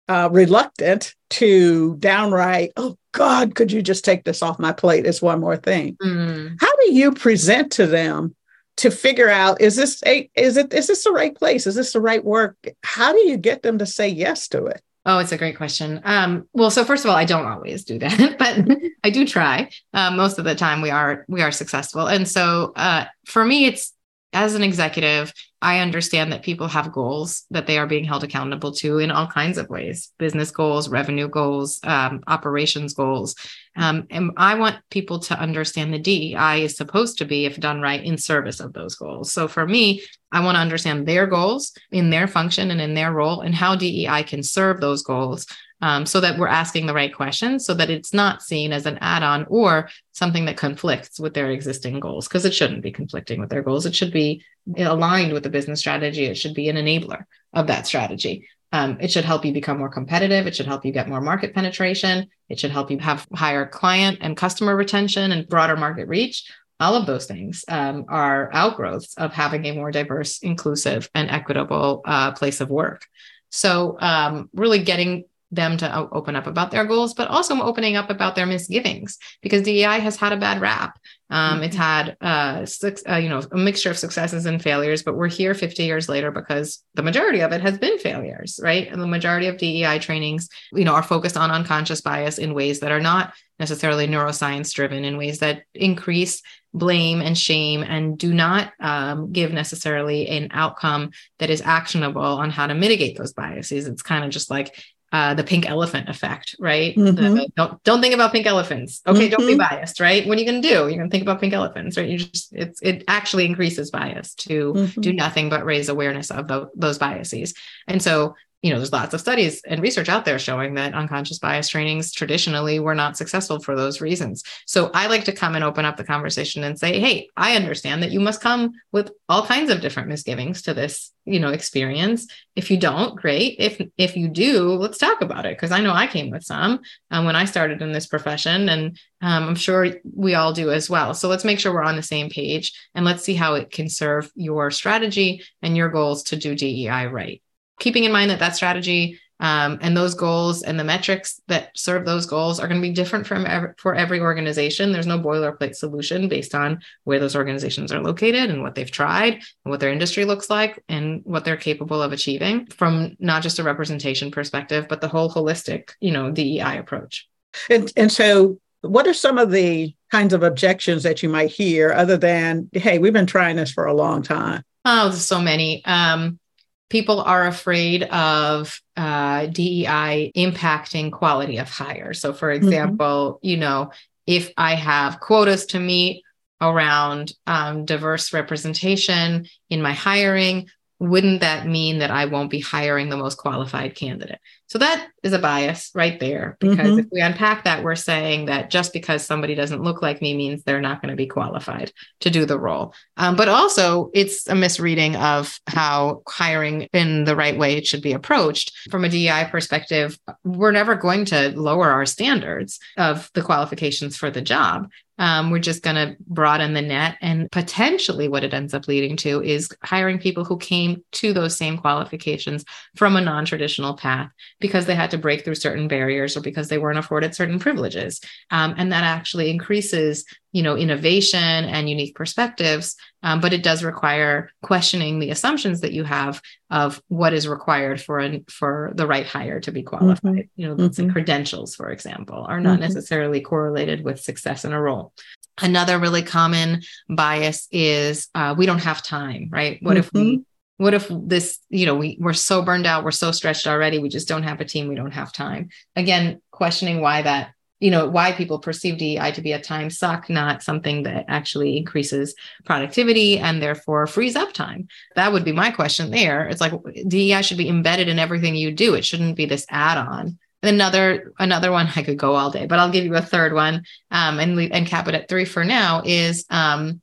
uh, 0.09 0.29
reluctant 0.31 1.15
to 1.31 1.97
downright, 1.97 2.73
oh 2.77 2.97
God, 3.17 3.55
could 3.55 3.73
you 3.73 3.81
just 3.81 4.05
take 4.05 4.25
this 4.25 4.43
off 4.43 4.59
my 4.59 4.73
plate? 4.73 5.07
Is 5.07 5.23
one 5.23 5.41
more 5.41 5.57
thing. 5.57 5.97
Mm. 6.03 6.59
How 6.61 6.77
do 6.77 6.93
you 6.93 7.13
present 7.13 7.73
to 7.73 7.87
them 7.87 8.37
to 8.77 8.91
figure 8.91 9.31
out 9.31 9.59
is 9.59 9.75
this 9.75 10.03
a 10.05 10.29
is 10.35 10.59
it 10.59 10.75
is 10.75 10.89
this 10.89 11.05
the 11.05 11.13
right 11.13 11.35
place? 11.35 11.67
Is 11.67 11.77
this 11.77 11.95
the 11.95 12.01
right 12.01 12.23
work? 12.23 12.59
How 12.85 13.13
do 13.13 13.21
you 13.21 13.39
get 13.39 13.63
them 13.63 13.79
to 13.79 13.87
say 13.87 14.07
yes 14.07 14.49
to 14.49 14.67
it? 14.67 14.83
Oh, 15.07 15.19
it's 15.19 15.33
a 15.33 15.39
great 15.39 15.57
question. 15.57 16.03
Um, 16.05 16.47
well, 16.53 16.71
so 16.71 16.85
first 16.85 17.07
of 17.07 17.11
all, 17.11 17.17
I 17.17 17.25
don't 17.25 17.47
always 17.47 17.85
do 17.85 17.99
that, 18.01 18.37
but 18.39 18.79
I 19.03 19.09
do 19.09 19.27
try. 19.27 19.71
Um, 19.95 20.19
most 20.19 20.39
of 20.39 20.45
the 20.45 20.55
time, 20.55 20.83
we 20.83 20.91
are 20.91 21.25
we 21.27 21.41
are 21.41 21.53
successful, 21.53 22.07
and 22.07 22.29
so 22.29 22.75
uh, 22.77 23.07
for 23.25 23.47
me, 23.47 23.65
it's 23.65 23.95
as 24.37 24.55
an 24.55 24.63
executive, 24.63 25.33
I 25.63 25.79
understand 25.79 26.31
that 26.31 26.43
people 26.43 26.69
have 26.69 26.93
goals 26.93 27.47
that 27.51 27.67
they 27.67 27.79
are 27.79 27.87
being 27.87 28.05
held 28.05 28.23
accountable 28.23 28.71
to 28.73 28.99
in 28.99 29.11
all 29.11 29.27
kinds 29.27 29.57
of 29.57 29.71
ways 29.71 30.13
business 30.19 30.51
goals, 30.51 30.91
revenue 30.91 31.27
goals, 31.27 31.81
um, 31.85 32.23
operations 32.27 32.93
goals. 32.93 33.35
Um, 33.77 34.07
and 34.11 34.33
I 34.37 34.57
want 34.57 34.77
people 34.91 35.21
to 35.21 35.41
understand 35.41 35.93
the 35.93 35.99
DEI 35.99 36.65
is 36.65 36.77
supposed 36.77 37.17
to 37.19 37.25
be, 37.25 37.47
if 37.47 37.59
done 37.59 37.81
right, 37.81 38.05
in 38.05 38.19
service 38.19 38.61
of 38.61 38.75
those 38.75 38.95
goals. 38.95 39.33
So 39.33 39.49
for 39.49 39.67
me, 39.67 40.03
I 40.31 40.45
want 40.45 40.57
to 40.57 40.61
understand 40.61 41.09
their 41.09 41.27
goals 41.27 41.73
in 41.91 42.11
their 42.11 42.29
function 42.29 42.71
and 42.71 42.81
in 42.81 42.93
their 42.93 43.13
role 43.13 43.41
and 43.41 43.55
how 43.55 43.75
DEI 43.75 44.23
can 44.25 44.43
serve 44.43 44.83
those 44.83 45.03
goals 45.03 45.47
um, 45.83 46.07
so 46.07 46.21
that 46.21 46.39
we're 46.39 46.47
asking 46.49 46.87
the 46.87 46.95
right 46.95 47.15
questions 47.15 47.67
so 47.67 47.75
that 47.75 47.91
it's 47.91 48.15
not 48.15 48.43
seen 48.43 48.73
as 48.73 48.87
an 48.87 48.99
add-on 49.01 49.47
or 49.49 49.89
something 50.13 50.47
that 50.47 50.57
conflicts 50.57 51.21
with 51.21 51.35
their 51.35 51.51
existing 51.51 52.01
goals 52.01 52.27
because 52.27 52.45
it 52.45 52.55
shouldn't 52.55 52.83
be 52.83 52.93
conflicting 52.93 53.41
with 53.41 53.51
their 53.51 53.63
goals. 53.63 53.87
It 53.87 53.95
should 53.95 54.13
be 54.13 54.43
aligned 54.79 55.33
with 55.33 55.43
the 55.43 55.51
business 55.51 55.81
strategy. 55.81 56.25
It 56.25 56.37
should 56.37 56.55
be 56.55 56.69
an 56.69 56.77
enabler 56.77 57.25
of 57.53 57.67
that 57.67 57.87
strategy. 57.87 58.49
Um, 58.73 58.99
it 59.01 59.11
should 59.11 59.25
help 59.25 59.45
you 59.45 59.53
become 59.53 59.79
more 59.79 59.89
competitive. 59.89 60.47
It 60.47 60.57
should 60.57 60.67
help 60.67 60.85
you 60.85 60.93
get 60.93 61.09
more 61.09 61.21
market 61.21 61.55
penetration. 61.55 62.29
It 62.49 62.59
should 62.59 62.73
help 62.73 62.91
you 62.91 62.99
have 62.99 63.27
higher 63.35 63.67
client 63.67 64.19
and 64.21 64.37
customer 64.37 64.75
retention 64.75 65.33
and 65.33 65.49
broader 65.49 65.77
market 65.77 66.09
reach. 66.09 66.51
All 66.81 66.95
of 66.95 67.07
those 67.07 67.27
things 67.27 67.65
um, 67.69 68.05
are 68.09 68.51
outgrowths 68.53 69.15
of 69.17 69.33
having 69.33 69.65
a 69.65 69.73
more 69.73 69.91
diverse 69.91 70.41
inclusive 70.41 71.09
and 71.15 71.31
equitable 71.31 72.03
uh, 72.05 72.33
place 72.33 72.61
of 72.61 72.69
work. 72.69 73.07
So 73.51 73.97
um, 74.01 74.51
really 74.53 74.83
getting 74.83 75.25
them 75.57 75.77
to 75.79 76.09
open 76.13 76.37
up 76.37 76.47
about 76.47 76.71
their 76.71 76.85
goals, 76.85 77.15
but 77.15 77.29
also 77.29 77.61
opening 77.61 77.97
up 77.97 78.11
about 78.11 78.35
their 78.35 78.47
misgivings 78.47 79.19
because 79.43 79.63
DEI 79.63 79.99
has 79.99 80.17
had 80.17 80.33
a 80.33 80.37
bad 80.37 80.61
rap. 80.61 80.99
Um, 81.29 81.55
mm-hmm. 81.55 81.65
It's 81.65 81.77
had, 81.77 82.17
uh, 82.21 82.67
six, 82.67 83.03
uh, 83.09 83.17
you 83.17 83.29
know, 83.29 83.43
a 83.51 83.57
mixture 83.57 83.91
of 83.91 83.99
successes 83.99 84.47
and 84.47 84.63
failures, 84.63 85.03
but 85.03 85.17
we're 85.17 85.29
here 85.29 85.55
50 85.55 85.83
years 85.83 86.09
later 86.09 86.31
because 86.31 86.85
the 86.95 87.03
majority 87.03 87.41
of 87.41 87.53
it 87.53 87.61
has 87.63 87.79
been 87.79 87.99
failures, 87.99 88.61
right? 88.63 88.87
And 88.91 89.03
the 89.03 89.09
majority 89.09 89.49
of 89.49 89.59
DEI 89.59 89.99
trainings, 89.99 90.49
you 90.73 90.85
know, 90.85 90.95
are 90.95 91.03
focused 91.03 91.37
on 91.37 91.51
unconscious 91.51 92.01
bias 92.01 92.39
in 92.39 92.55
ways 92.55 92.81
that 92.81 92.93
are 92.93 93.01
not 93.01 93.35
necessarily 93.59 94.07
neuroscience 94.07 94.73
driven, 94.73 95.05
in 95.05 95.17
ways 95.17 95.41
that 95.41 95.63
increase 95.75 96.43
blame 96.77 97.23
and 97.23 97.37
shame 97.37 97.83
and 97.83 98.19
do 98.19 98.35
not 98.35 98.73
um, 98.81 99.33
give 99.33 99.53
necessarily 99.53 100.29
an 100.29 100.49
outcome 100.53 101.11
that 101.39 101.51
is 101.51 101.63
actionable 101.63 102.21
on 102.21 102.51
how 102.51 102.67
to 102.67 102.75
mitigate 102.75 103.17
those 103.17 103.33
biases. 103.33 103.87
It's 103.87 104.03
kind 104.03 104.25
of 104.25 104.31
just 104.31 104.51
like 104.51 104.75
uh, 105.17 105.33
the 105.33 105.43
pink 105.43 105.67
elephant 105.67 106.11
effect, 106.11 106.55
right? 106.59 106.95
Mm-hmm. 106.95 107.15
The, 107.15 107.49
don't 107.57 107.83
don't 107.85 108.03
think 108.03 108.13
about 108.13 108.33
pink 108.33 108.45
elephants. 108.45 109.01
Okay, 109.07 109.21
mm-hmm. 109.21 109.31
don't 109.31 109.47
be 109.47 109.55
mm-hmm. 109.55 109.77
biased, 109.77 109.99
right? 109.99 110.27
What 110.27 110.37
are 110.37 110.41
you 110.43 110.47
going 110.47 110.61
to 110.61 110.69
do? 110.69 110.75
You're 110.75 110.99
going 110.99 111.09
to 111.09 111.11
think 111.11 111.23
about 111.23 111.41
pink 111.41 111.55
elephants, 111.55 111.97
right? 111.97 112.07
You 112.07 112.19
just 112.19 112.53
it's 112.55 112.83
it 112.83 113.03
actually 113.09 113.47
increases 113.47 113.91
bias 113.91 114.35
to 114.35 114.75
mm-hmm. 114.75 115.01
do 115.01 115.15
nothing 115.15 115.49
but 115.49 115.65
raise 115.65 115.89
awareness 115.89 116.31
of 116.31 116.53
those 116.75 116.99
biases. 116.99 117.55
And 117.89 118.03
so 118.03 118.35
you 118.67 118.73
know, 118.73 118.81
there's 118.81 118.93
lots 118.93 119.15
of 119.15 119.21
studies 119.21 119.63
and 119.65 119.81
research 119.81 120.09
out 120.09 120.25
there 120.25 120.41
showing 120.41 120.75
that 120.75 120.93
unconscious 120.93 121.39
bias 121.39 121.69
trainings 121.69 122.13
traditionally 122.13 122.81
were 122.81 122.97
not 122.97 123.17
successful 123.17 123.61
for 123.61 123.77
those 123.77 124.01
reasons. 124.01 124.43
So 124.67 124.91
I 124.93 125.07
like 125.07 125.23
to 125.27 125.33
come 125.33 125.55
and 125.55 125.63
open 125.63 125.85
up 125.85 125.97
the 125.97 126.03
conversation 126.03 126.65
and 126.65 126.77
say, 126.77 126.99
hey, 126.99 127.29
I 127.37 127.55
understand 127.55 128.03
that 128.03 128.11
you 128.11 128.19
must 128.19 128.41
come 128.41 128.73
with 128.91 129.13
all 129.29 129.47
kinds 129.47 129.71
of 129.71 129.81
different 129.81 130.09
misgivings 130.09 130.63
to 130.63 130.75
this, 130.75 131.13
you 131.27 131.39
know, 131.39 131.51
experience. 131.51 132.27
If 132.57 132.69
you 132.69 132.77
don't, 132.77 133.15
great. 133.15 133.55
If 133.61 133.81
if 133.97 134.17
you 134.17 134.27
do, 134.27 134.71
let's 134.71 134.99
talk 134.99 135.21
about 135.21 135.47
it 135.47 135.57
because 135.57 135.71
I 135.71 135.81
know 135.81 135.93
I 135.93 136.09
came 136.09 136.31
with 136.31 136.43
some 136.43 136.81
um, 137.13 137.25
when 137.25 137.37
I 137.37 137.45
started 137.45 137.83
in 137.83 137.93
this 137.93 138.09
profession, 138.09 138.69
and 138.69 138.99
um, 139.23 139.45
I'm 139.45 139.55
sure 139.55 139.95
we 140.13 140.35
all 140.35 140.53
do 140.53 140.73
as 140.73 140.91
well. 140.91 141.15
So 141.15 141.29
let's 141.29 141.45
make 141.45 141.61
sure 141.61 141.73
we're 141.73 141.85
on 141.85 141.95
the 141.95 142.03
same 142.03 142.31
page 142.31 142.73
and 142.97 143.05
let's 143.05 143.23
see 143.23 143.35
how 143.35 143.55
it 143.55 143.71
can 143.71 143.89
serve 143.89 144.29
your 144.35 144.73
strategy 144.73 145.45
and 145.63 145.77
your 145.77 145.89
goals 145.89 146.25
to 146.25 146.37
do 146.37 146.57
DEI 146.57 147.07
right 147.07 147.41
keeping 147.81 148.05
in 148.05 148.13
mind 148.13 148.31
that 148.31 148.39
that 148.39 148.57
strategy 148.57 149.19
um, 149.39 149.79
and 149.83 149.97
those 149.97 150.15
goals 150.15 150.63
and 150.63 150.81
the 150.81 150.85
metrics 150.85 151.43
that 151.49 151.71
serve 151.77 152.07
those 152.07 152.25
goals 152.25 152.59
are 152.59 152.69
going 152.69 152.81
to 152.81 152.89
be 152.89 152.95
different 152.95 153.27
from 153.27 153.45
every, 153.47 153.71
for 153.77 153.95
every 153.95 154.21
organization. 154.21 154.93
There's 154.93 155.07
no 155.07 155.19
boilerplate 155.19 155.75
solution 155.75 156.29
based 156.29 156.55
on 156.55 156.81
where 157.05 157.19
those 157.19 157.37
organizations 157.37 157.93
are 157.93 158.03
located 158.03 158.51
and 158.51 158.63
what 158.63 158.75
they've 158.75 158.91
tried 158.91 159.35
and 159.35 159.43
what 159.65 159.81
their 159.81 159.93
industry 159.93 160.25
looks 160.25 160.49
like 160.49 160.83
and 160.89 161.21
what 161.25 161.45
they're 161.45 161.57
capable 161.57 162.01
of 162.01 162.13
achieving 162.13 162.67
from 162.67 163.17
not 163.19 163.43
just 163.43 163.59
a 163.59 163.63
representation 163.63 164.31
perspective, 164.31 164.87
but 164.89 165.01
the 165.01 165.09
whole 165.09 165.31
holistic, 165.31 165.91
you 166.01 166.13
know, 166.13 166.31
the 166.31 166.59
DEI 166.59 166.79
approach. 166.79 167.29
And 167.71 167.93
and 167.97 168.13
so, 168.13 168.59
what 168.83 169.07
are 169.07 169.15
some 169.15 169.39
of 169.39 169.51
the 169.51 169.95
kinds 170.11 170.33
of 170.35 170.43
objections 170.43 171.03
that 171.03 171.23
you 171.23 171.29
might 171.29 171.51
hear 171.51 171.93
other 171.93 172.17
than, 172.17 172.69
"Hey, 172.73 172.99
we've 172.99 173.13
been 173.13 173.27
trying 173.27 173.57
this 173.57 173.73
for 173.73 173.87
a 173.87 173.95
long 173.95 174.23
time"? 174.23 174.63
Oh, 174.85 175.09
there's 175.09 175.25
so 175.25 175.41
many. 175.41 175.85
Um, 175.85 176.39
people 176.89 177.21
are 177.21 177.47
afraid 177.47 178.05
of 178.05 178.81
uh, 178.97 179.47
DEI 179.47 180.33
impacting 180.37 181.13
quality 181.13 181.59
of 181.59 181.69
hire. 181.69 182.15
So, 182.15 182.33
for 182.33 182.49
mm-hmm. 182.49 182.65
example, 182.65 183.35
mm-hmm. 183.35 183.47
you 183.47 183.57
know, 183.57 183.91
if 184.27 184.53
I 184.57 184.75
have 184.75 185.21
quotas 185.21 185.67
to 185.67 185.81
meet 185.81 186.23
around 186.61 187.33
um, 187.47 187.85
diverse 187.85 188.33
representation 188.33 189.47
in 189.69 189.83
my 189.83 189.93
hiring, 189.93 190.69
wouldn't 190.99 191.43
that 191.43 191.67
mean 191.67 191.99
that 191.99 192.11
I 192.11 192.25
won't 192.25 192.51
be 192.51 192.61
hiring 192.61 193.11
the 193.11 193.19
most 193.19 193.37
qualified 193.37 193.95
candidate? 193.95 194.41
So 194.69 194.79
that 194.79 195.09
is 195.23 195.33
a 195.33 195.39
bias 195.39 195.91
right 195.95 196.19
there. 196.19 196.57
Because 196.61 196.79
mm-hmm. 196.79 196.99
if 197.01 197.07
we 197.13 197.21
unpack 197.21 197.65
that, 197.65 197.85
we're 197.85 197.95
saying 197.95 198.47
that 198.47 198.71
just 198.71 198.93
because 198.93 199.25
somebody 199.25 199.55
doesn't 199.55 199.83
look 199.83 200.03
like 200.03 200.21
me 200.21 200.37
means 200.37 200.63
they're 200.63 200.81
not 200.81 201.01
going 201.01 201.11
to 201.11 201.17
be 201.17 201.27
qualified 201.27 201.93
to 202.21 202.31
do 202.31 202.45
the 202.45 202.59
role. 202.59 202.95
Um, 203.17 203.37
but 203.37 203.49
also, 203.49 204.11
it's 204.13 204.49
a 204.49 204.55
misreading 204.55 205.17
of 205.17 205.59
how 205.67 206.23
hiring 206.29 206.89
in 206.93 207.25
the 207.25 207.37
right 207.37 207.57
way 207.57 207.77
it 207.77 207.87
should 207.87 208.03
be 208.03 208.13
approached. 208.13 208.73
From 208.91 209.05
a 209.05 209.09
DEI 209.09 209.49
perspective, 209.51 210.19
we're 210.45 210.73
never 210.73 210.95
going 210.95 211.25
to 211.27 211.51
lower 211.59 211.91
our 211.91 212.07
standards 212.07 212.81
of 212.97 213.31
the 213.35 213.43
qualifications 213.43 214.17
for 214.17 214.31
the 214.31 214.43
job. 214.43 214.89
Um, 215.19 215.51
we're 215.51 215.61
just 215.61 215.83
going 215.83 215.97
to 215.97 216.17
broaden 216.27 216.75
the 216.75 216.83
net. 216.83 217.17
And 217.21 217.51
potentially, 217.51 218.29
what 218.29 218.45
it 218.45 218.53
ends 218.53 218.75
up 218.75 218.87
leading 218.87 219.17
to 219.19 219.43
is 219.43 219.71
hiring 219.83 220.19
people 220.19 220.45
who 220.45 220.59
came 220.59 221.03
to 221.13 221.33
those 221.33 221.57
same 221.57 221.79
qualifications 221.79 222.65
from 222.97 223.17
a 223.17 223.21
non 223.21 223.45
traditional 223.45 223.97
path 223.97 224.31
because 224.61 224.87
they 224.87 224.95
had 224.95 225.11
to 225.11 225.19
break 225.19 225.45
through 225.45 225.55
certain 225.55 225.89
barriers 225.89 226.37
or 226.37 226.41
because 226.41 226.69
they 226.69 226.79
weren't 226.79 226.99
afforded 226.99 227.35
certain 227.35 227.59
privileges. 227.59 228.21
Um, 228.51 228.75
and 228.79 228.91
that 228.93 229.05
actually 229.05 229.51
increases, 229.51 230.25
you 230.53 230.63
know, 230.63 230.77
innovation 230.77 231.41
and 231.41 231.91
unique 231.91 232.15
perspectives. 232.15 232.97
Um, 233.23 233.41
but 233.41 233.53
it 233.53 233.63
does 233.63 233.85
require 233.85 234.51
questioning 234.63 235.19
the 235.19 235.31
assumptions 235.31 235.81
that 235.81 235.93
you 235.93 236.05
have 236.05 236.41
of 236.71 237.03
what 237.09 237.35
is 237.35 237.47
required 237.47 238.01
for 238.01 238.19
an, 238.19 238.45
for 238.49 238.93
the 238.95 239.07
right 239.07 239.27
hire 239.27 239.61
to 239.61 239.73
be 239.73 239.83
qualified. 239.83 240.35
Mm-hmm. 240.35 240.61
You 240.61 240.69
know, 240.69 240.77
mm-hmm. 240.77 241.11
credentials, 241.11 241.75
for 241.75 241.91
example, 241.91 242.47
are 242.49 242.61
not 242.61 242.75
mm-hmm. 242.75 242.83
necessarily 242.83 243.41
correlated 243.41 244.05
with 244.05 244.21
success 244.21 244.65
in 244.65 244.73
a 244.73 244.81
role. 244.81 245.13
Another 245.61 245.99
really 245.99 246.23
common 246.23 246.83
bias 247.09 247.67
is 247.71 248.29
uh, 248.35 248.55
we 248.57 248.67
don't 248.67 248.79
have 248.81 249.03
time, 249.03 249.49
right? 249.51 249.79
What 249.83 249.97
if 249.97 250.13
we 250.13 250.21
mm-hmm 250.21 250.43
what 250.79 250.95
if 250.95 251.11
this 251.11 251.59
you 251.71 251.87
know 251.87 251.95
we, 251.95 252.19
we're 252.21 252.33
so 252.33 252.63
burned 252.63 252.87
out 252.87 253.05
we're 253.05 253.11
so 253.11 253.33
stretched 253.33 253.67
already 253.67 253.99
we 253.99 254.09
just 254.09 254.29
don't 254.29 254.43
have 254.43 254.61
a 254.61 254.65
team 254.65 254.89
we 254.89 254.95
don't 254.95 255.13
have 255.13 255.33
time? 255.33 255.71
Again 255.95 256.41
questioning 256.51 257.01
why 257.01 257.23
that 257.23 257.51
you 257.81 257.91
know 257.91 258.09
why 258.09 258.33
people 258.33 258.59
perceive 258.59 258.99
dei 258.99 259.31
to 259.33 259.43
be 259.43 259.53
a 259.53 259.61
time 259.61 259.91
suck 259.91 260.31
not 260.31 260.63
something 260.63 261.03
that 261.05 261.27
actually 261.29 261.77
increases 261.77 262.35
productivity 262.65 263.39
and 263.39 263.63
therefore 263.63 264.07
frees 264.07 264.37
up 264.37 264.53
time. 264.53 264.89
That 265.15 265.33
would 265.33 265.45
be 265.45 265.53
my 265.53 265.71
question 265.71 266.11
there. 266.11 266.49
It's 266.49 266.61
like 266.61 266.73
dei 267.09 267.41
should 267.43 267.59
be 267.59 267.69
embedded 267.69 268.09
in 268.09 268.19
everything 268.19 268.55
you 268.55 268.73
do. 268.73 268.95
It 268.95 269.05
shouldn't 269.05 269.37
be 269.37 269.47
this 269.47 269.67
add-on. 269.71 270.39
Another 270.63 271.33
another 271.39 271.71
one 271.71 271.89
i 271.95 272.03
could 272.03 272.19
go 272.19 272.35
all 272.35 272.51
day 272.51 272.67
but 272.67 272.81
i'll 272.81 272.91
give 272.91 273.05
you 273.05 273.15
a 273.15 273.21
third 273.21 273.53
one 273.53 273.85
um, 274.11 274.41
and 274.41 274.59
and 274.59 274.87
cap 274.87 275.07
it 275.07 275.15
at 275.15 275.29
three 275.29 275.45
for 275.45 275.65
now 275.65 276.03
is 276.05 276.45
um, 276.51 277.01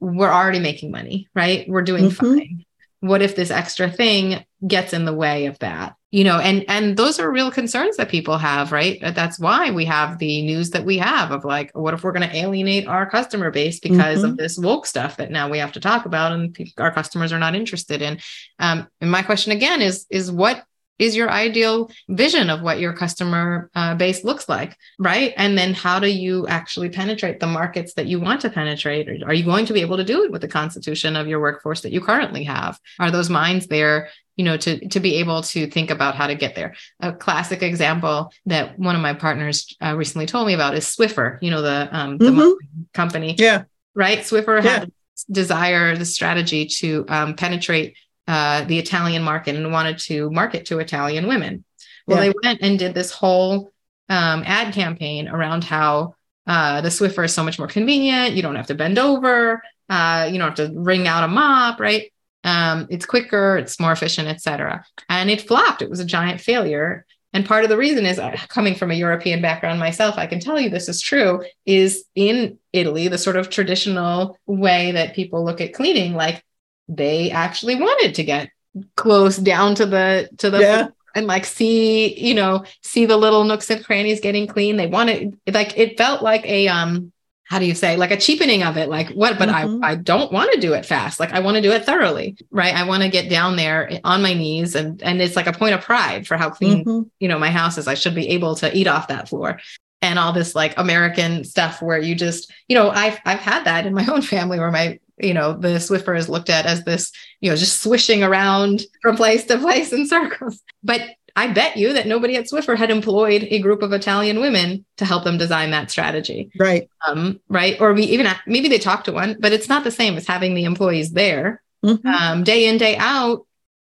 we're 0.00 0.30
already 0.30 0.60
making 0.60 0.90
money 0.90 1.28
right? 1.34 1.68
We're 1.68 1.82
doing 1.82 2.04
mm-hmm. 2.04 2.38
fine 2.38 2.64
what 3.04 3.20
if 3.20 3.36
this 3.36 3.50
extra 3.50 3.90
thing 3.90 4.42
gets 4.66 4.94
in 4.94 5.04
the 5.04 5.12
way 5.12 5.46
of 5.46 5.58
that? 5.58 5.94
You 6.10 6.22
know 6.22 6.38
and 6.38 6.64
and 6.68 6.96
those 6.96 7.18
are 7.18 7.30
real 7.30 7.50
concerns 7.50 7.96
that 7.96 8.08
people 8.08 8.38
have 8.38 8.72
right? 8.72 8.98
That's 9.02 9.38
why 9.38 9.72
we 9.72 9.84
have 9.84 10.18
the 10.18 10.42
news 10.42 10.70
that 10.70 10.84
we 10.84 10.96
have 10.98 11.32
of 11.32 11.44
like 11.44 11.70
what 11.74 11.92
if 11.92 12.02
we're 12.02 12.12
going 12.12 12.28
to 12.28 12.36
alienate 12.36 12.86
our 12.86 13.08
customer 13.10 13.50
base 13.50 13.80
because 13.80 14.18
mm-hmm. 14.18 14.30
of 14.30 14.36
this 14.36 14.56
woke 14.56 14.86
stuff 14.86 15.16
that 15.16 15.30
now 15.30 15.50
we 15.50 15.58
have 15.58 15.72
to 15.72 15.80
talk 15.80 16.06
about 16.06 16.32
and 16.32 16.56
our 16.78 16.92
customers 16.92 17.32
are 17.32 17.38
not 17.38 17.54
interested 17.54 18.00
in? 18.00 18.20
Um, 18.58 18.88
and 19.00 19.10
my 19.10 19.22
question 19.22 19.52
again 19.52 19.82
is 19.82 20.06
is 20.08 20.30
what 20.30 20.64
is 20.98 21.16
your 21.16 21.30
ideal 21.30 21.90
vision 22.08 22.50
of 22.50 22.62
what 22.62 22.80
your 22.80 22.92
customer 22.92 23.70
uh, 23.74 23.94
base 23.94 24.24
looks 24.24 24.48
like 24.48 24.76
right? 24.98 25.32
And 25.36 25.56
then 25.56 25.74
how 25.74 25.98
do 25.98 26.08
you 26.08 26.46
actually 26.46 26.88
penetrate 26.88 27.40
the 27.40 27.46
markets 27.46 27.94
that 27.94 28.06
you 28.06 28.20
want 28.20 28.40
to 28.42 28.50
penetrate? 28.50 29.22
Are 29.22 29.34
you 29.34 29.44
going 29.44 29.66
to 29.66 29.72
be 29.72 29.80
able 29.80 29.96
to 29.96 30.04
do 30.04 30.24
it 30.24 30.30
with 30.30 30.40
the 30.40 30.48
constitution 30.48 31.16
of 31.16 31.26
your 31.26 31.40
workforce 31.40 31.82
that 31.82 31.92
you 31.92 32.00
currently 32.00 32.44
have? 32.44 32.78
Are 32.98 33.10
those 33.10 33.30
minds 33.30 33.66
there 33.66 34.08
you 34.36 34.44
know 34.44 34.56
to 34.56 34.88
to 34.88 34.98
be 34.98 35.16
able 35.16 35.42
to 35.42 35.68
think 35.68 35.90
about 35.90 36.14
how 36.14 36.26
to 36.26 36.34
get 36.34 36.54
there? 36.54 36.74
A 37.00 37.12
classic 37.12 37.62
example 37.62 38.32
that 38.46 38.78
one 38.78 38.96
of 38.96 39.02
my 39.02 39.14
partners 39.14 39.76
uh, 39.82 39.96
recently 39.96 40.26
told 40.26 40.46
me 40.46 40.54
about 40.54 40.74
is 40.74 40.84
swiffer 40.84 41.38
you 41.40 41.50
know 41.50 41.62
the 41.62 41.88
um 41.92 42.18
the 42.18 42.30
mm-hmm. 42.30 42.82
company 42.92 43.34
yeah. 43.38 43.64
right? 43.94 44.18
Swiffer 44.20 44.62
yeah. 44.62 44.70
had 44.80 44.92
desire 45.30 45.96
the 45.96 46.04
strategy 46.04 46.66
to 46.66 47.04
um, 47.08 47.34
penetrate 47.34 47.96
uh, 48.26 48.64
the 48.64 48.78
Italian 48.78 49.22
market 49.22 49.56
and 49.56 49.72
wanted 49.72 49.98
to 49.98 50.30
market 50.30 50.66
to 50.66 50.78
Italian 50.78 51.26
women. 51.26 51.64
Well, 52.06 52.18
yeah. 52.18 52.30
they 52.30 52.34
went 52.42 52.62
and 52.62 52.78
did 52.78 52.94
this 52.94 53.10
whole 53.10 53.72
um, 54.08 54.42
ad 54.46 54.74
campaign 54.74 55.28
around 55.28 55.64
how 55.64 56.14
uh, 56.46 56.80
the 56.80 56.88
Swiffer 56.88 57.24
is 57.24 57.32
so 57.32 57.42
much 57.42 57.58
more 57.58 57.68
convenient. 57.68 58.34
You 58.34 58.42
don't 58.42 58.56
have 58.56 58.66
to 58.66 58.74
bend 58.74 58.98
over. 58.98 59.62
Uh, 59.88 60.28
you 60.30 60.38
don't 60.38 60.56
have 60.56 60.70
to 60.70 60.78
wring 60.78 61.06
out 61.06 61.24
a 61.24 61.28
mop, 61.28 61.80
right? 61.80 62.10
Um, 62.44 62.86
it's 62.90 63.06
quicker, 63.06 63.56
it's 63.56 63.80
more 63.80 63.92
efficient, 63.92 64.28
etc. 64.28 64.84
And 65.08 65.30
it 65.30 65.40
flopped. 65.40 65.80
It 65.80 65.90
was 65.90 66.00
a 66.00 66.04
giant 66.04 66.40
failure. 66.40 67.06
And 67.32 67.44
part 67.44 67.64
of 67.64 67.70
the 67.70 67.76
reason 67.76 68.06
is 68.06 68.18
uh, 68.18 68.36
coming 68.48 68.74
from 68.74 68.90
a 68.90 68.94
European 68.94 69.42
background 69.42 69.80
myself, 69.80 70.18
I 70.18 70.26
can 70.26 70.40
tell 70.40 70.60
you 70.60 70.70
this 70.70 70.88
is 70.88 71.00
true, 71.00 71.42
is 71.66 72.04
in 72.14 72.58
Italy, 72.72 73.08
the 73.08 73.18
sort 73.18 73.36
of 73.36 73.50
traditional 73.50 74.38
way 74.46 74.92
that 74.92 75.16
people 75.16 75.44
look 75.44 75.60
at 75.60 75.72
cleaning, 75.72 76.14
like 76.14 76.44
they 76.88 77.30
actually 77.30 77.76
wanted 77.76 78.14
to 78.16 78.24
get 78.24 78.50
close 78.96 79.36
down 79.36 79.74
to 79.76 79.86
the 79.86 80.28
to 80.38 80.50
the 80.50 80.60
yeah. 80.60 80.88
and 81.14 81.26
like 81.26 81.44
see 81.44 82.18
you 82.18 82.34
know 82.34 82.64
see 82.82 83.06
the 83.06 83.16
little 83.16 83.44
nooks 83.44 83.70
and 83.70 83.84
crannies 83.84 84.20
getting 84.20 84.46
clean 84.46 84.76
they 84.76 84.86
wanted 84.86 85.38
like 85.52 85.78
it 85.78 85.96
felt 85.96 86.22
like 86.22 86.44
a 86.44 86.66
um 86.68 87.12
how 87.44 87.58
do 87.58 87.66
you 87.66 87.74
say 87.74 87.96
like 87.96 88.10
a 88.10 88.16
cheapening 88.16 88.62
of 88.62 88.76
it 88.76 88.88
like 88.88 89.10
what 89.10 89.38
but 89.38 89.48
mm-hmm. 89.48 89.84
i 89.84 89.92
i 89.92 89.94
don't 89.94 90.32
want 90.32 90.52
to 90.52 90.60
do 90.60 90.72
it 90.72 90.84
fast 90.84 91.20
like 91.20 91.32
i 91.32 91.38
want 91.38 91.54
to 91.54 91.62
do 91.62 91.70
it 91.70 91.84
thoroughly 91.84 92.36
right 92.50 92.74
i 92.74 92.84
want 92.84 93.02
to 93.02 93.08
get 93.08 93.30
down 93.30 93.54
there 93.54 93.90
on 94.02 94.22
my 94.22 94.34
knees 94.34 94.74
and 94.74 95.02
and 95.02 95.22
it's 95.22 95.36
like 95.36 95.46
a 95.46 95.52
point 95.52 95.74
of 95.74 95.80
pride 95.80 96.26
for 96.26 96.36
how 96.36 96.50
clean 96.50 96.84
mm-hmm. 96.84 97.08
you 97.20 97.28
know 97.28 97.38
my 97.38 97.50
house 97.50 97.78
is 97.78 97.86
i 97.86 97.94
should 97.94 98.14
be 98.14 98.28
able 98.30 98.56
to 98.56 98.76
eat 98.76 98.88
off 98.88 99.08
that 99.08 99.28
floor 99.28 99.60
and 100.02 100.18
all 100.18 100.32
this 100.32 100.54
like 100.54 100.76
american 100.78 101.44
stuff 101.44 101.80
where 101.80 101.98
you 101.98 102.14
just 102.14 102.52
you 102.66 102.74
know 102.74 102.90
i've 102.90 103.18
i've 103.24 103.40
had 103.40 103.64
that 103.64 103.86
in 103.86 103.94
my 103.94 104.06
own 104.10 104.22
family 104.22 104.58
where 104.58 104.72
my 104.72 104.98
you 105.24 105.34
know 105.34 105.54
the 105.54 105.78
swiffer 105.78 106.16
is 106.16 106.28
looked 106.28 106.50
at 106.50 106.66
as 106.66 106.84
this 106.84 107.10
you 107.40 107.50
know 107.50 107.56
just 107.56 107.82
swishing 107.82 108.22
around 108.22 108.82
from 109.02 109.16
place 109.16 109.44
to 109.46 109.58
place 109.58 109.92
in 109.92 110.06
circles. 110.06 110.60
But 110.82 111.02
i 111.36 111.48
bet 111.48 111.76
you 111.76 111.92
that 111.94 112.06
nobody 112.06 112.36
at 112.36 112.44
swiffer 112.44 112.76
had 112.76 112.90
employed 112.90 113.48
a 113.50 113.58
group 113.58 113.82
of 113.82 113.92
italian 113.92 114.38
women 114.38 114.84
to 114.98 115.04
help 115.04 115.24
them 115.24 115.36
design 115.36 115.72
that 115.72 115.90
strategy. 115.90 116.50
Right. 116.56 116.88
Um, 117.06 117.40
right? 117.48 117.80
Or 117.80 117.92
we 117.92 118.04
even 118.04 118.28
maybe 118.46 118.68
they 118.68 118.78
talked 118.78 119.06
to 119.06 119.12
one 119.12 119.36
but 119.40 119.52
it's 119.52 119.68
not 119.68 119.82
the 119.82 119.90
same 119.90 120.16
as 120.16 120.26
having 120.26 120.54
the 120.54 120.64
employees 120.64 121.10
there 121.10 121.60
mm-hmm. 121.84 122.06
um, 122.06 122.44
day 122.44 122.68
in 122.68 122.78
day 122.78 122.96
out 122.98 123.46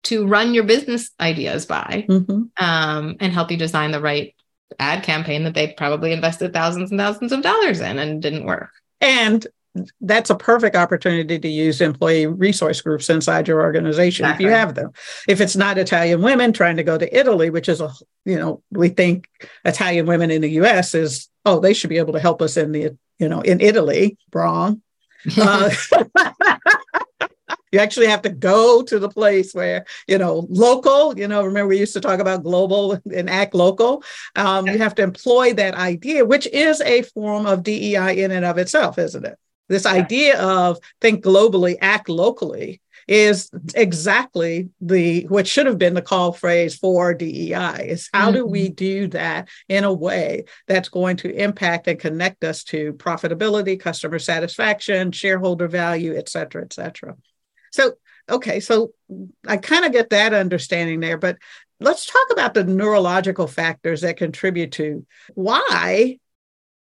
to 0.05 0.27
run 0.27 0.55
your 0.55 0.65
business 0.65 1.11
ideas 1.21 1.67
by 1.67 2.07
mm-hmm. 2.09 2.43
um, 2.65 3.17
and 3.21 3.33
help 3.33 3.51
you 3.51 3.57
design 3.57 3.91
the 3.91 4.01
right 4.01 4.35
ad 4.79 5.03
campaign 5.03 5.45
that 5.45 5.55
they 5.55 5.73
probably 5.77 6.13
invested 6.13 6.53
thousands 6.53 6.91
and 6.91 7.01
thousands 7.01 7.33
of 7.33 7.43
dollars 7.43 7.81
in 7.81 7.99
and 7.99 8.23
didn't 8.23 8.47
work. 8.47 8.71
And 9.01 9.47
that's 10.01 10.31
a 10.31 10.35
perfect 10.35 10.77
opportunity 10.77 11.39
to 11.39 11.49
use 11.49 11.81
employee 11.81 12.27
resource 12.27 12.81
groups 12.81 13.11
inside 13.11 13.49
your 13.49 13.61
organization 13.61 14.25
exactly. 14.25 14.45
if 14.45 14.51
you 14.51 14.57
have 14.57 14.75
them. 14.75 14.93
If 15.29 15.41
it's 15.41 15.57
not 15.57 15.79
Italian 15.79 16.23
women 16.23 16.53
trying 16.53 16.77
to 16.77 16.85
go 16.85 16.97
to 16.99 17.19
Italy, 17.19 17.51
which 17.51 17.69
is 17.69 17.81
a, 17.81 17.93
you 18.25 18.39
know, 18.39 18.63
we 18.71 18.89
think 18.89 19.29
Italian 19.65 20.07
women 20.07 20.31
in 20.31 20.43
the 20.43 20.51
US 20.63 20.95
is, 20.95 21.29
oh, 21.45 21.61
they 21.61 21.75
should 21.75 21.91
be 21.91 21.99
able 21.99 22.13
to 22.15 22.21
help 22.21 22.43
us 22.43 22.57
in 22.57 22.73
the, 22.73 22.97
you 23.19 23.29
know, 23.29 23.41
in 23.41 23.61
Italy. 23.61 24.17
Wrong. 24.33 24.83
uh, 25.39 25.71
you 27.73 27.83
actually 27.83 28.07
have 28.07 28.23
to 28.23 28.31
go 28.31 28.83
to 28.83 28.99
the 28.99 29.09
place 29.09 29.53
where 29.53 29.85
you 30.07 30.19
know 30.19 30.47
local 30.49 31.19
you 31.19 31.29
know 31.29 31.45
remember 31.45 31.69
we 31.69 31.79
used 31.79 31.93
to 31.93 32.01
talk 32.01 32.21
about 32.21 32.43
global 32.43 32.99
and 33.15 33.29
act 33.29 33.55
local 33.55 34.03
um, 34.37 34.67
you 34.67 34.79
have 34.79 34.95
to 34.95 35.03
employ 35.03 35.53
that 35.53 35.75
idea 35.75 36.25
which 36.25 36.47
is 36.49 36.81
a 36.81 37.03
form 37.03 37.45
of 37.47 37.63
dei 37.63 38.23
in 38.23 38.31
and 38.31 38.45
of 38.45 38.59
itself 38.59 38.99
isn't 38.99 39.27
it 39.27 39.39
this 39.69 39.87
idea 39.87 40.41
of 40.41 40.79
think 41.01 41.25
globally, 41.25 41.77
act 41.81 42.09
locally 42.09 42.81
is 43.09 43.51
exactly 43.75 44.69
the 44.81 45.25
what 45.29 45.47
should 45.47 45.67
have 45.67 45.79
been 45.79 45.95
the 45.95 46.03
call 46.03 46.33
phrase 46.33 46.77
for 46.77 47.15
DEI 47.15 47.87
is 47.89 48.11
how 48.13 48.27
mm-hmm. 48.27 48.37
do 48.39 48.47
we 48.47 48.67
mm-hmm. 48.67 48.75
do 48.75 49.09
that 49.09 49.49
in 49.69 49.85
a 49.85 49.93
way 49.93 50.45
that's 50.67 50.89
going 50.89 51.17
to 51.17 51.31
impact 51.31 51.87
and 51.87 52.01
connect 52.01 52.43
us 52.43 52.65
to 52.65 52.95
profitability, 52.95 53.79
customer 53.79 54.19
satisfaction, 54.19 55.13
shareholder 55.13 55.69
value, 55.69 56.17
et 56.17 56.29
cetera, 56.29 56.63
et 56.63 56.73
cetera. 56.73 57.17
So, 57.71 57.93
okay, 58.29 58.59
so 58.59 58.93
I 59.47 59.57
kind 59.59 59.85
of 59.85 59.93
get 59.93 60.11
that 60.11 60.35
understanding 60.35 60.99
there, 60.99 61.19
but 61.19 61.37
let's 61.79 62.07
talk 62.07 62.27
about 62.33 62.55
the 62.55 62.65
neurological 62.65 63.47
factors 63.47 64.01
that 64.01 64.17
contribute 64.17 64.73
to 64.73 65.07
why 65.35 66.19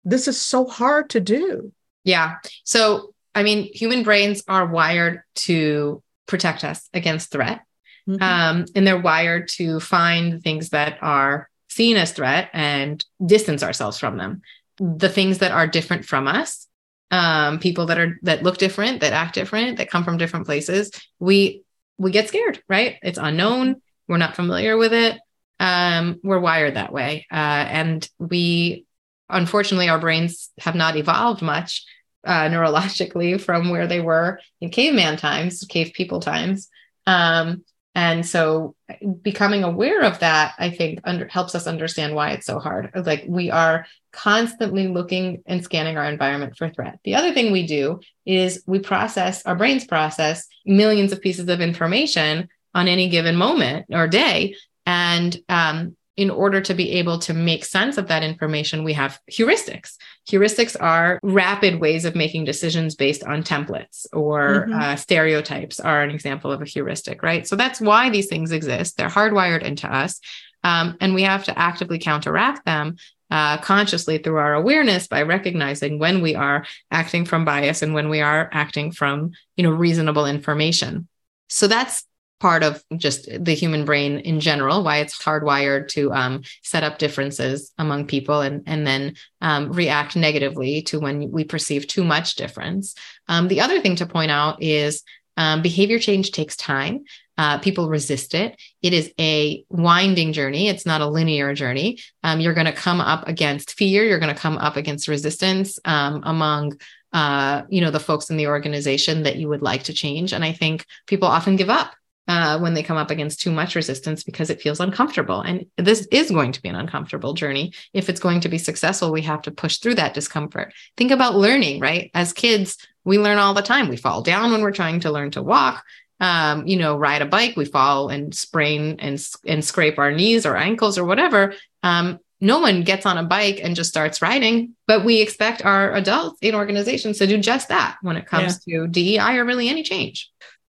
this 0.03 0.27
is 0.27 0.41
so 0.41 0.65
hard 0.65 1.11
to 1.11 1.19
do. 1.19 1.71
Yeah. 2.05 2.35
So, 2.63 3.13
I 3.33 3.43
mean, 3.43 3.63
human 3.73 4.03
brains 4.03 4.43
are 4.47 4.65
wired 4.65 5.21
to 5.35 6.01
protect 6.25 6.63
us 6.63 6.89
against 6.93 7.31
threat. 7.31 7.61
Mm-hmm. 8.07 8.23
Um, 8.23 8.65
and 8.75 8.87
they're 8.87 8.99
wired 8.99 9.47
to 9.49 9.79
find 9.79 10.41
things 10.41 10.69
that 10.69 10.99
are 11.01 11.49
seen 11.69 11.97
as 11.97 12.11
threat 12.11 12.49
and 12.53 13.03
distance 13.25 13.63
ourselves 13.63 13.99
from 13.99 14.17
them. 14.17 14.41
The 14.77 15.09
things 15.09 15.39
that 15.39 15.51
are 15.51 15.67
different 15.67 16.05
from 16.05 16.27
us, 16.27 16.67
um, 17.11 17.59
people 17.59 17.87
that 17.87 17.97
are 17.97 18.17
that 18.23 18.43
look 18.43 18.57
different, 18.57 19.01
that 19.01 19.13
act 19.13 19.35
different, 19.35 19.77
that 19.77 19.89
come 19.89 20.03
from 20.03 20.17
different 20.17 20.45
places, 20.45 20.91
we 21.19 21.63
we 21.97 22.11
get 22.11 22.27
scared, 22.27 22.61
right? 22.69 22.97
It's 23.01 23.17
unknown. 23.17 23.81
We're 24.07 24.17
not 24.17 24.35
familiar 24.35 24.77
with 24.77 24.93
it. 24.93 25.17
Um, 25.59 26.19
we're 26.23 26.39
wired 26.39 26.75
that 26.75 26.93
way, 26.93 27.25
uh, 27.31 27.35
and 27.35 28.07
we 28.19 28.85
unfortunately 29.29 29.89
our 29.89 29.99
brains 29.99 30.51
have 30.59 30.75
not 30.75 30.95
evolved 30.95 31.41
much 31.41 31.83
uh, 32.25 32.49
neurologically 32.49 33.39
from 33.39 33.69
where 33.69 33.87
they 33.87 34.01
were 34.01 34.39
in 34.61 34.69
caveman 34.69 35.17
times, 35.17 35.63
cave 35.67 35.91
people 35.93 36.19
times. 36.19 36.69
Um, 37.05 37.63
and 37.95 38.25
so 38.25 38.75
becoming 39.21 39.63
aware 39.63 40.03
of 40.03 40.19
that, 40.19 40.53
I 40.59 40.69
think 40.69 40.99
under, 41.05 41.27
helps 41.27 41.55
us 41.55 41.65
understand 41.65 42.13
why 42.13 42.31
it's 42.31 42.45
so 42.45 42.59
hard. 42.59 42.91
Like 42.93 43.23
we 43.25 43.51
are 43.51 43.85
constantly 44.11 44.89
looking 44.89 45.43
and 45.45 45.63
scanning 45.63 45.97
our 45.97 46.05
environment 46.05 46.57
for 46.57 46.69
threat. 46.69 46.99
The 47.05 47.15
other 47.15 47.33
thing 47.33 47.53
we 47.53 47.65
do 47.65 48.01
is 48.25 48.63
we 48.67 48.79
process, 48.79 49.45
our 49.45 49.55
brains 49.55 49.85
process 49.85 50.45
millions 50.65 51.13
of 51.13 51.21
pieces 51.21 51.47
of 51.47 51.61
information 51.61 52.49
on 52.73 52.89
any 52.89 53.07
given 53.07 53.37
moment 53.37 53.85
or 53.91 54.09
day. 54.09 54.55
And 54.85 55.35
um, 55.47 55.95
in 56.17 56.29
order 56.29 56.61
to 56.61 56.73
be 56.73 56.91
able 56.91 57.19
to 57.19 57.33
make 57.33 57.65
sense 57.65 57.97
of 57.97 58.07
that 58.07 58.23
information, 58.23 58.83
we 58.83 58.93
have 58.93 59.19
heuristics. 59.29 59.97
Heuristics 60.29 60.75
are 60.79 61.19
rapid 61.23 61.81
ways 61.81 62.05
of 62.05 62.15
making 62.15 62.45
decisions 62.45 62.95
based 62.95 63.23
on 63.23 63.43
templates 63.43 64.05
or 64.13 64.67
mm-hmm. 64.67 64.73
uh, 64.73 64.95
stereotypes, 64.95 65.79
are 65.79 66.03
an 66.03 66.11
example 66.11 66.51
of 66.51 66.61
a 66.61 66.65
heuristic, 66.65 67.21
right? 67.21 67.45
So 67.45 67.55
that's 67.55 67.81
why 67.81 68.09
these 68.09 68.27
things 68.27 68.51
exist. 68.51 68.97
They're 68.97 69.09
hardwired 69.09 69.63
into 69.63 69.93
us. 69.93 70.19
Um, 70.63 70.97
and 71.01 71.13
we 71.13 71.23
have 71.23 71.43
to 71.45 71.59
actively 71.59 71.99
counteract 71.99 72.65
them 72.65 72.95
uh, 73.29 73.57
consciously 73.57 74.17
through 74.19 74.37
our 74.37 74.53
awareness 74.53 75.07
by 75.07 75.23
recognizing 75.23 75.99
when 75.99 76.21
we 76.21 76.35
are 76.35 76.65
acting 76.91 77.25
from 77.25 77.43
bias 77.43 77.81
and 77.81 77.93
when 77.93 78.09
we 78.09 78.21
are 78.21 78.49
acting 78.53 78.91
from 78.91 79.31
you 79.57 79.63
know 79.63 79.71
reasonable 79.71 80.27
information 80.27 81.07
so 81.49 81.67
that's 81.67 82.05
part 82.45 82.61
of 82.61 82.83
just 82.95 83.27
the 83.43 83.55
human 83.55 83.85
brain 83.85 84.19
in 84.19 84.39
general 84.39 84.83
why 84.83 84.97
it's 84.97 85.17
hardwired 85.17 85.87
to 85.87 86.13
um, 86.13 86.43
set 86.61 86.83
up 86.83 86.99
differences 86.99 87.73
among 87.79 88.05
people 88.05 88.41
and 88.41 88.61
and 88.67 88.85
then 88.85 89.15
um, 89.41 89.71
react 89.71 90.15
negatively 90.15 90.83
to 90.83 90.99
when 90.99 91.31
we 91.31 91.43
perceive 91.43 91.87
too 91.87 92.03
much 92.03 92.35
difference 92.35 92.93
um, 93.29 93.47
the 93.47 93.61
other 93.61 93.81
thing 93.81 93.95
to 93.95 94.05
point 94.05 94.29
out 94.29 94.61
is 94.61 95.01
um, 95.37 95.63
behavior 95.63 95.97
change 95.97 96.29
takes 96.29 96.55
time 96.55 97.03
uh, 97.37 97.57
people 97.57 97.89
resist 97.89 98.33
it. 98.33 98.55
It 98.81 98.93
is 98.93 99.11
a 99.19 99.65
winding 99.67 100.31
journey. 100.31 100.69
It's 100.69 100.85
not 100.85 101.01
a 101.01 101.05
linear 101.05 101.53
journey. 101.53 101.99
Um, 102.23 102.39
you're 102.39 102.53
going 102.53 102.65
to 102.65 102.71
come 102.71 103.01
up 103.01 103.27
against 103.27 103.73
fear. 103.73 104.05
You're 104.05 104.19
going 104.19 104.33
to 104.33 104.39
come 104.39 104.57
up 104.57 104.77
against 104.77 105.09
resistance 105.09 105.77
um, 105.83 106.21
among, 106.23 106.79
uh, 107.11 107.63
you 107.67 107.81
know, 107.81 107.91
the 107.91 107.99
folks 107.99 108.29
in 108.29 108.37
the 108.37 108.47
organization 108.47 109.23
that 109.23 109.35
you 109.35 109.49
would 109.49 109.61
like 109.61 109.83
to 109.83 109.93
change. 109.93 110.31
And 110.31 110.45
I 110.45 110.53
think 110.53 110.85
people 111.07 111.27
often 111.27 111.57
give 111.57 111.69
up 111.69 111.93
uh, 112.27 112.59
when 112.59 112.73
they 112.73 112.83
come 112.83 112.97
up 112.97 113.11
against 113.11 113.41
too 113.41 113.51
much 113.51 113.75
resistance 113.75 114.23
because 114.23 114.49
it 114.49 114.61
feels 114.61 114.79
uncomfortable. 114.79 115.41
And 115.41 115.65
this 115.77 116.07
is 116.11 116.31
going 116.31 116.51
to 116.53 116.61
be 116.61 116.69
an 116.69 116.75
uncomfortable 116.75 117.33
journey. 117.33 117.73
If 117.93 118.09
it's 118.09 118.19
going 118.19 118.39
to 118.41 118.49
be 118.49 118.57
successful, 118.57 119.11
we 119.11 119.21
have 119.23 119.43
to 119.43 119.51
push 119.51 119.77
through 119.77 119.95
that 119.95 120.13
discomfort. 120.13 120.73
Think 120.97 121.11
about 121.11 121.35
learning, 121.35 121.81
right? 121.81 122.11
As 122.13 122.33
kids, 122.33 122.77
we 123.03 123.19
learn 123.19 123.37
all 123.37 123.53
the 123.53 123.61
time. 123.61 123.89
We 123.89 123.97
fall 123.97 124.21
down 124.21 124.51
when 124.51 124.61
we're 124.61 124.71
trying 124.71 125.01
to 125.01 125.11
learn 125.11 125.31
to 125.31 125.43
walk 125.43 125.83
um, 126.19 126.65
you 126.65 126.77
know, 126.77 126.95
ride 126.97 127.21
a 127.21 127.25
bike, 127.25 127.57
we 127.57 127.65
fall 127.65 128.09
and 128.09 128.33
sprain 128.33 128.97
and 128.99 129.23
and 129.45 129.65
scrape 129.65 129.99
our 129.99 130.11
knees 130.11 130.45
or 130.45 130.55
ankles 130.55 130.97
or 130.97 131.05
whatever. 131.05 131.53
Um, 131.83 132.19
no 132.41 132.59
one 132.59 132.83
gets 132.83 133.05
on 133.05 133.17
a 133.17 133.23
bike 133.23 133.59
and 133.61 133.75
just 133.75 133.89
starts 133.89 134.21
riding, 134.21 134.75
but 134.87 135.05
we 135.05 135.21
expect 135.21 135.63
our 135.63 135.93
adults 135.93 136.37
in 136.41 136.53
organizations 136.53 137.17
to 137.17 137.27
do 137.27 137.37
just 137.37 137.69
that 137.69 137.97
when 138.01 138.17
it 138.17 138.25
comes 138.25 138.61
yeah. 138.65 138.79
to 138.79 138.87
DEI 138.87 139.37
or 139.37 139.45
really 139.45 139.69
any 139.69 139.83
change. 139.83 140.29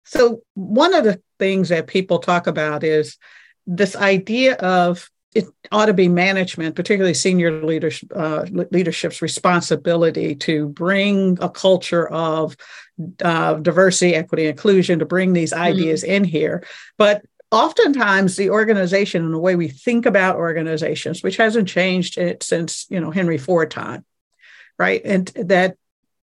So 0.08 0.42
one 0.54 0.94
of 0.94 1.04
the 1.04 1.20
things 1.38 1.68
that 1.68 1.86
people 1.86 2.18
talk 2.18 2.46
about 2.46 2.82
is 2.82 3.18
this 3.66 3.94
idea 3.94 4.54
of 4.54 5.10
it 5.34 5.44
ought 5.70 5.86
to 5.86 5.92
be 5.92 6.08
management, 6.08 6.74
particularly 6.74 7.12
senior 7.12 7.62
leadership, 7.62 8.10
uh, 8.16 8.46
leadership's 8.70 9.20
responsibility 9.20 10.34
to 10.36 10.70
bring 10.70 11.36
a 11.42 11.50
culture 11.50 12.08
of 12.08 12.56
uh, 13.22 13.54
diversity, 13.54 14.14
equity, 14.14 14.46
inclusion, 14.46 15.00
to 15.00 15.04
bring 15.04 15.34
these 15.34 15.52
mm-hmm. 15.52 15.62
ideas 15.62 16.02
mm-hmm. 16.02 16.12
in 16.12 16.24
here. 16.24 16.64
But 16.96 17.22
oftentimes, 17.50 18.36
the 18.36 18.48
organization 18.48 19.22
and 19.22 19.34
the 19.34 19.38
way 19.38 19.56
we 19.56 19.68
think 19.68 20.06
about 20.06 20.36
organizations, 20.36 21.22
which 21.22 21.36
hasn't 21.36 21.68
changed 21.68 22.16
it 22.16 22.42
since 22.42 22.86
you 22.88 22.98
know 22.98 23.10
Henry 23.10 23.36
Ford 23.36 23.70
time, 23.70 24.06
right, 24.78 25.02
and 25.04 25.26
that 25.36 25.76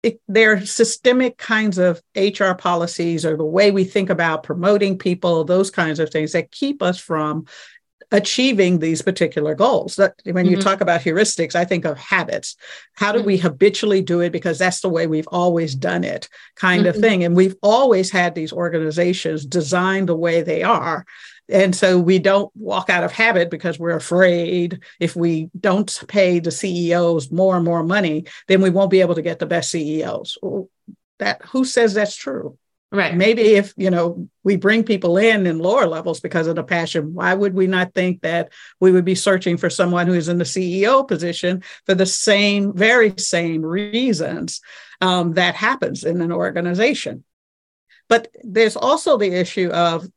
it, 0.02 0.20
they're 0.28 0.64
systemic 0.64 1.36
kinds 1.36 1.78
of 1.78 2.00
HR 2.16 2.52
policies 2.52 3.26
or 3.26 3.36
the 3.36 3.44
way 3.44 3.70
we 3.70 3.84
think 3.84 4.08
about 4.10 4.42
promoting 4.42 4.96
people, 4.96 5.44
those 5.44 5.70
kinds 5.70 5.98
of 5.98 6.10
things 6.10 6.32
that 6.32 6.50
keep 6.50 6.82
us 6.82 6.98
from 6.98 7.46
achieving 8.12 8.78
these 8.78 9.02
particular 9.02 9.54
goals. 9.54 9.96
That 9.96 10.14
when 10.24 10.46
mm-hmm. 10.46 10.56
you 10.56 10.62
talk 10.62 10.80
about 10.80 11.02
heuristics, 11.02 11.54
I 11.54 11.64
think 11.64 11.84
of 11.84 11.98
habits. 11.98 12.56
How 12.94 13.12
do 13.12 13.18
mm-hmm. 13.18 13.26
we 13.26 13.36
habitually 13.38 14.02
do 14.02 14.20
it 14.20 14.30
because 14.30 14.58
that's 14.58 14.80
the 14.80 14.88
way 14.88 15.06
we've 15.06 15.28
always 15.28 15.74
done 15.74 16.04
it, 16.04 16.28
kind 16.56 16.86
mm-hmm. 16.86 16.96
of 16.96 16.96
thing. 16.96 17.24
And 17.24 17.36
we've 17.36 17.56
always 17.62 18.10
had 18.10 18.34
these 18.34 18.52
organizations 18.52 19.44
designed 19.46 20.08
the 20.08 20.16
way 20.16 20.42
they 20.42 20.62
are. 20.62 21.04
And 21.50 21.74
so 21.74 21.98
we 21.98 22.18
don't 22.18 22.50
walk 22.54 22.90
out 22.90 23.04
of 23.04 23.12
habit 23.12 23.50
because 23.50 23.78
we're 23.78 23.96
afraid 23.96 24.80
if 25.00 25.16
we 25.16 25.50
don't 25.58 26.02
pay 26.08 26.38
the 26.38 26.50
CEOs 26.50 27.30
more 27.30 27.56
and 27.56 27.64
more 27.64 27.82
money, 27.82 28.26
then 28.48 28.62
we 28.62 28.70
won't 28.70 28.90
be 28.90 29.00
able 29.00 29.16
to 29.16 29.22
get 29.22 29.38
the 29.38 29.46
best 29.46 29.70
CEOs. 29.70 30.38
That 31.18 31.42
who 31.46 31.64
says 31.64 31.94
that's 31.94 32.16
true? 32.16 32.56
Right. 32.92 33.14
Maybe 33.14 33.42
if, 33.42 33.72
you 33.76 33.88
know, 33.88 34.28
we 34.42 34.56
bring 34.56 34.82
people 34.82 35.16
in 35.16 35.46
in 35.46 35.60
lower 35.60 35.86
levels 35.86 36.18
because 36.18 36.48
of 36.48 36.56
the 36.56 36.64
passion, 36.64 37.14
why 37.14 37.32
would 37.34 37.54
we 37.54 37.68
not 37.68 37.94
think 37.94 38.22
that 38.22 38.52
we 38.80 38.90
would 38.90 39.04
be 39.04 39.14
searching 39.14 39.56
for 39.56 39.70
someone 39.70 40.08
who 40.08 40.14
is 40.14 40.28
in 40.28 40.38
the 40.38 40.44
CEO 40.44 41.06
position 41.06 41.62
for 41.86 41.94
the 41.94 42.06
same, 42.06 42.74
very 42.74 43.14
same 43.16 43.62
reasons 43.62 44.60
um, 45.00 45.34
that 45.34 45.54
happens 45.54 46.02
in 46.02 46.20
an 46.20 46.32
organization? 46.32 47.22
But 48.08 48.26
there's 48.42 48.74
also 48.74 49.16
the 49.16 49.34
issue 49.34 49.70
of 49.70 50.08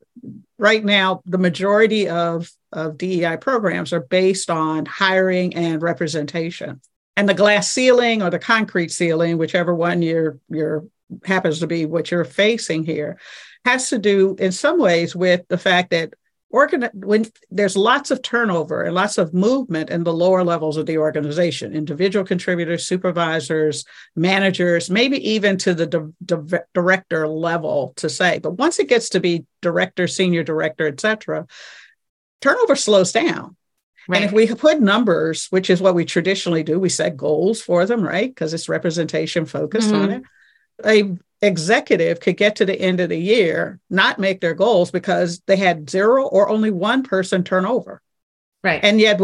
right 0.57 0.83
now, 0.83 1.21
the 1.25 1.37
majority 1.37 2.09
of, 2.09 2.49
of 2.71 2.97
DEI 2.97 3.37
programs 3.37 3.93
are 3.93 4.01
based 4.01 4.49
on 4.49 4.85
hiring 4.85 5.55
and 5.55 5.81
representation. 5.81 6.81
And 7.15 7.29
the 7.29 7.33
glass 7.33 7.69
ceiling 7.69 8.23
or 8.23 8.29
the 8.29 8.39
concrete 8.39 8.91
ceiling, 8.91 9.37
whichever 9.37 9.73
one 9.75 10.01
you're 10.01 10.39
you're 10.49 10.85
happens 11.25 11.59
to 11.59 11.67
be 11.67 11.85
what 11.85 12.09
you're 12.09 12.25
facing 12.25 12.83
here 12.83 13.19
has 13.65 13.89
to 13.89 13.99
do 13.99 14.35
in 14.39 14.51
some 14.51 14.79
ways 14.79 15.15
with 15.15 15.47
the 15.47 15.57
fact 15.57 15.91
that 15.91 16.13
organ 16.53 16.87
when 16.93 17.25
there's 17.49 17.75
lots 17.75 18.11
of 18.11 18.21
turnover 18.21 18.83
and 18.83 18.95
lots 18.95 19.17
of 19.17 19.33
movement 19.33 19.89
in 19.89 20.03
the 20.03 20.13
lower 20.13 20.43
levels 20.43 20.77
of 20.77 20.85
the 20.85 20.97
organization 20.97 21.73
individual 21.73 22.23
contributors 22.23 22.85
supervisors 22.85 23.83
managers 24.15 24.89
maybe 24.89 25.17
even 25.31 25.57
to 25.57 25.73
the 25.73 25.87
di- 25.87 26.13
di- 26.23 26.59
director 26.73 27.27
level 27.27 27.91
to 27.97 28.07
say 28.07 28.39
but 28.39 28.51
once 28.51 28.79
it 28.79 28.87
gets 28.87 29.09
to 29.09 29.19
be 29.19 29.45
director 29.61 30.07
senior 30.07 30.43
director 30.43 30.87
etc 30.87 31.45
turnover 32.39 32.75
slows 32.75 33.11
down 33.11 33.57
Right. 34.05 34.17
And 34.17 34.25
if 34.25 34.33
we 34.33 34.53
put 34.53 34.81
numbers, 34.81 35.47
which 35.49 35.69
is 35.69 35.81
what 35.81 35.95
we 35.95 36.03
traditionally 36.03 36.61
do, 36.61 36.77
we 36.77 36.89
set 36.89 37.15
goals 37.15 37.61
for 37.61 37.85
them, 37.85 38.03
right? 38.03 38.29
Because 38.29 38.53
it's 38.53 38.67
representation 38.67 39.45
focused 39.45 39.91
mm-hmm. 39.91 40.01
on 40.01 40.11
it 40.11 40.23
a 40.83 41.15
executive 41.45 42.19
could 42.19 42.37
get 42.37 42.55
to 42.55 42.65
the 42.65 42.79
end 42.79 42.99
of 42.99 43.09
the 43.09 43.17
year 43.17 43.79
not 43.89 44.19
make 44.19 44.41
their 44.41 44.53
goals 44.53 44.91
because 44.91 45.41
they 45.45 45.57
had 45.57 45.89
zero 45.89 46.25
or 46.25 46.49
only 46.49 46.71
one 46.71 47.03
person 47.03 47.43
turnover 47.43 48.01
right. 48.63 48.83
And 48.83 48.99
yet 48.99 49.19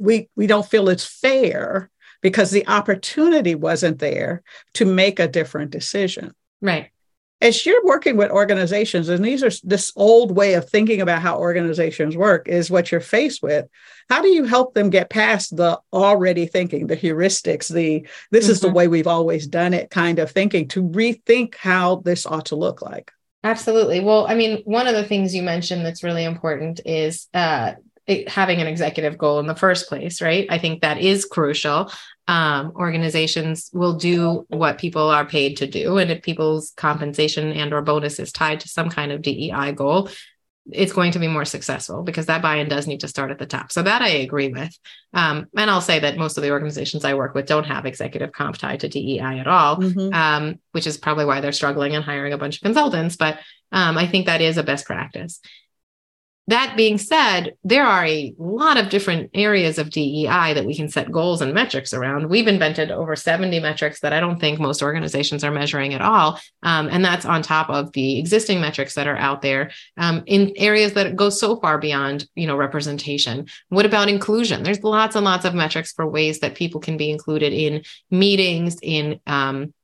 we 0.00 0.28
we 0.34 0.46
don't 0.46 0.66
feel 0.66 0.88
it's 0.88 1.06
fair 1.06 1.90
because 2.20 2.50
the 2.50 2.66
opportunity 2.66 3.54
wasn't 3.54 3.98
there 3.98 4.42
to 4.74 4.84
make 4.84 5.20
a 5.20 5.28
different 5.28 5.70
decision. 5.70 6.32
Right 6.60 6.90
as 7.40 7.66
you're 7.66 7.84
working 7.84 8.16
with 8.16 8.30
organizations 8.30 9.08
and 9.08 9.24
these 9.24 9.42
are 9.42 9.50
this 9.62 9.92
old 9.96 10.34
way 10.34 10.54
of 10.54 10.68
thinking 10.68 11.00
about 11.00 11.20
how 11.20 11.38
organizations 11.38 12.16
work 12.16 12.48
is 12.48 12.70
what 12.70 12.90
you're 12.90 13.00
faced 13.00 13.42
with 13.42 13.66
how 14.08 14.22
do 14.22 14.28
you 14.28 14.44
help 14.44 14.74
them 14.74 14.90
get 14.90 15.10
past 15.10 15.56
the 15.56 15.78
already 15.92 16.46
thinking 16.46 16.86
the 16.86 16.96
heuristics 16.96 17.72
the 17.72 18.06
this 18.30 18.44
mm-hmm. 18.44 18.52
is 18.52 18.60
the 18.60 18.68
mm-hmm. 18.68 18.76
way 18.76 18.88
we've 18.88 19.06
always 19.06 19.46
done 19.46 19.74
it 19.74 19.90
kind 19.90 20.18
of 20.18 20.30
thinking 20.30 20.66
to 20.68 20.82
rethink 20.82 21.54
how 21.56 21.96
this 21.96 22.26
ought 22.26 22.46
to 22.46 22.56
look 22.56 22.80
like 22.80 23.12
absolutely 23.44 24.00
well 24.00 24.26
i 24.26 24.34
mean 24.34 24.62
one 24.64 24.86
of 24.86 24.94
the 24.94 25.04
things 25.04 25.34
you 25.34 25.42
mentioned 25.42 25.84
that's 25.84 26.02
really 26.02 26.24
important 26.24 26.80
is 26.84 27.28
uh, 27.34 27.72
having 28.28 28.60
an 28.60 28.66
executive 28.66 29.18
goal 29.18 29.40
in 29.40 29.46
the 29.46 29.54
first 29.56 29.88
place, 29.88 30.22
right? 30.22 30.46
I 30.48 30.58
think 30.58 30.82
that 30.82 30.98
is 30.98 31.24
crucial 31.24 31.90
um, 32.28 32.72
organizations 32.74 33.70
will 33.72 33.94
do 33.94 34.46
what 34.48 34.78
people 34.78 35.08
are 35.10 35.24
paid 35.24 35.58
to 35.58 35.66
do. 35.66 35.98
And 35.98 36.10
if 36.10 36.22
people's 36.22 36.72
compensation 36.76 37.52
and 37.52 37.72
or 37.72 37.82
bonus 37.82 38.18
is 38.18 38.32
tied 38.32 38.60
to 38.60 38.68
some 38.68 38.90
kind 38.90 39.12
of 39.12 39.22
dei 39.22 39.72
goal 39.72 40.08
it's 40.72 40.92
going 40.92 41.12
to 41.12 41.18
be 41.18 41.28
more 41.28 41.44
successful 41.44 42.02
because 42.02 42.26
that 42.26 42.42
buy-in 42.42 42.68
does 42.68 42.86
need 42.86 43.00
to 43.00 43.08
start 43.08 43.30
at 43.30 43.38
the 43.38 43.46
top. 43.46 43.70
So 43.70 43.82
that 43.82 44.02
i 44.02 44.08
agree 44.08 44.48
with. 44.48 44.76
Um, 45.14 45.46
and 45.56 45.70
i'll 45.70 45.80
say 45.80 46.00
that 46.00 46.16
most 46.16 46.36
of 46.36 46.42
the 46.42 46.50
organizations 46.50 47.04
i 47.04 47.14
work 47.14 47.34
with 47.34 47.46
don't 47.46 47.64
have 47.64 47.86
executive 47.86 48.32
comp 48.32 48.58
tied 48.58 48.80
to 48.80 48.88
dei 48.88 49.18
at 49.20 49.46
all 49.46 49.76
mm-hmm. 49.76 50.12
um, 50.12 50.58
which 50.72 50.86
is 50.86 50.98
probably 50.98 51.24
why 51.24 51.40
they're 51.40 51.52
struggling 51.52 51.94
and 51.94 52.04
hiring 52.04 52.32
a 52.32 52.38
bunch 52.38 52.56
of 52.56 52.62
consultants. 52.62 53.16
But 53.16 53.38
um, 53.72 53.96
i 53.96 54.06
think 54.06 54.26
that 54.26 54.40
is 54.40 54.58
a 54.58 54.62
best 54.62 54.86
practice 54.86 55.40
that 56.48 56.76
being 56.76 56.96
said, 56.96 57.54
there 57.64 57.84
are 57.84 58.06
a 58.06 58.32
lot 58.38 58.76
of 58.76 58.88
different 58.88 59.30
areas 59.34 59.78
of 59.78 59.90
DEI 59.90 60.54
that 60.54 60.64
we 60.64 60.76
can 60.76 60.88
set 60.88 61.10
goals 61.10 61.40
and 61.40 61.52
metrics 61.52 61.92
around. 61.92 62.28
We've 62.28 62.46
invented 62.46 62.92
over 62.92 63.16
70 63.16 63.58
metrics 63.58 63.98
that 64.00 64.12
I 64.12 64.20
don't 64.20 64.38
think 64.38 64.60
most 64.60 64.80
organizations 64.80 65.42
are 65.42 65.50
measuring 65.50 65.92
at 65.92 66.02
all. 66.02 66.38
Um, 66.62 66.88
and 66.88 67.04
that's 67.04 67.24
on 67.24 67.42
top 67.42 67.68
of 67.68 67.90
the 67.92 68.20
existing 68.20 68.60
metrics 68.60 68.94
that 68.94 69.08
are 69.08 69.16
out 69.16 69.42
there 69.42 69.72
um, 69.96 70.22
in 70.26 70.52
areas 70.56 70.92
that 70.92 71.16
go 71.16 71.30
so 71.30 71.58
far 71.58 71.78
beyond, 71.78 72.28
you 72.36 72.46
know, 72.46 72.56
representation. 72.56 73.48
What 73.70 73.86
about 73.86 74.08
inclusion? 74.08 74.62
There's 74.62 74.84
lots 74.84 75.16
and 75.16 75.24
lots 75.24 75.44
of 75.44 75.54
metrics 75.54 75.92
for 75.92 76.06
ways 76.06 76.38
that 76.40 76.54
people 76.54 76.80
can 76.80 76.96
be 76.96 77.10
included 77.10 77.52
in 77.52 77.82
meetings, 78.12 78.76
in 78.82 79.20
um, 79.26 79.74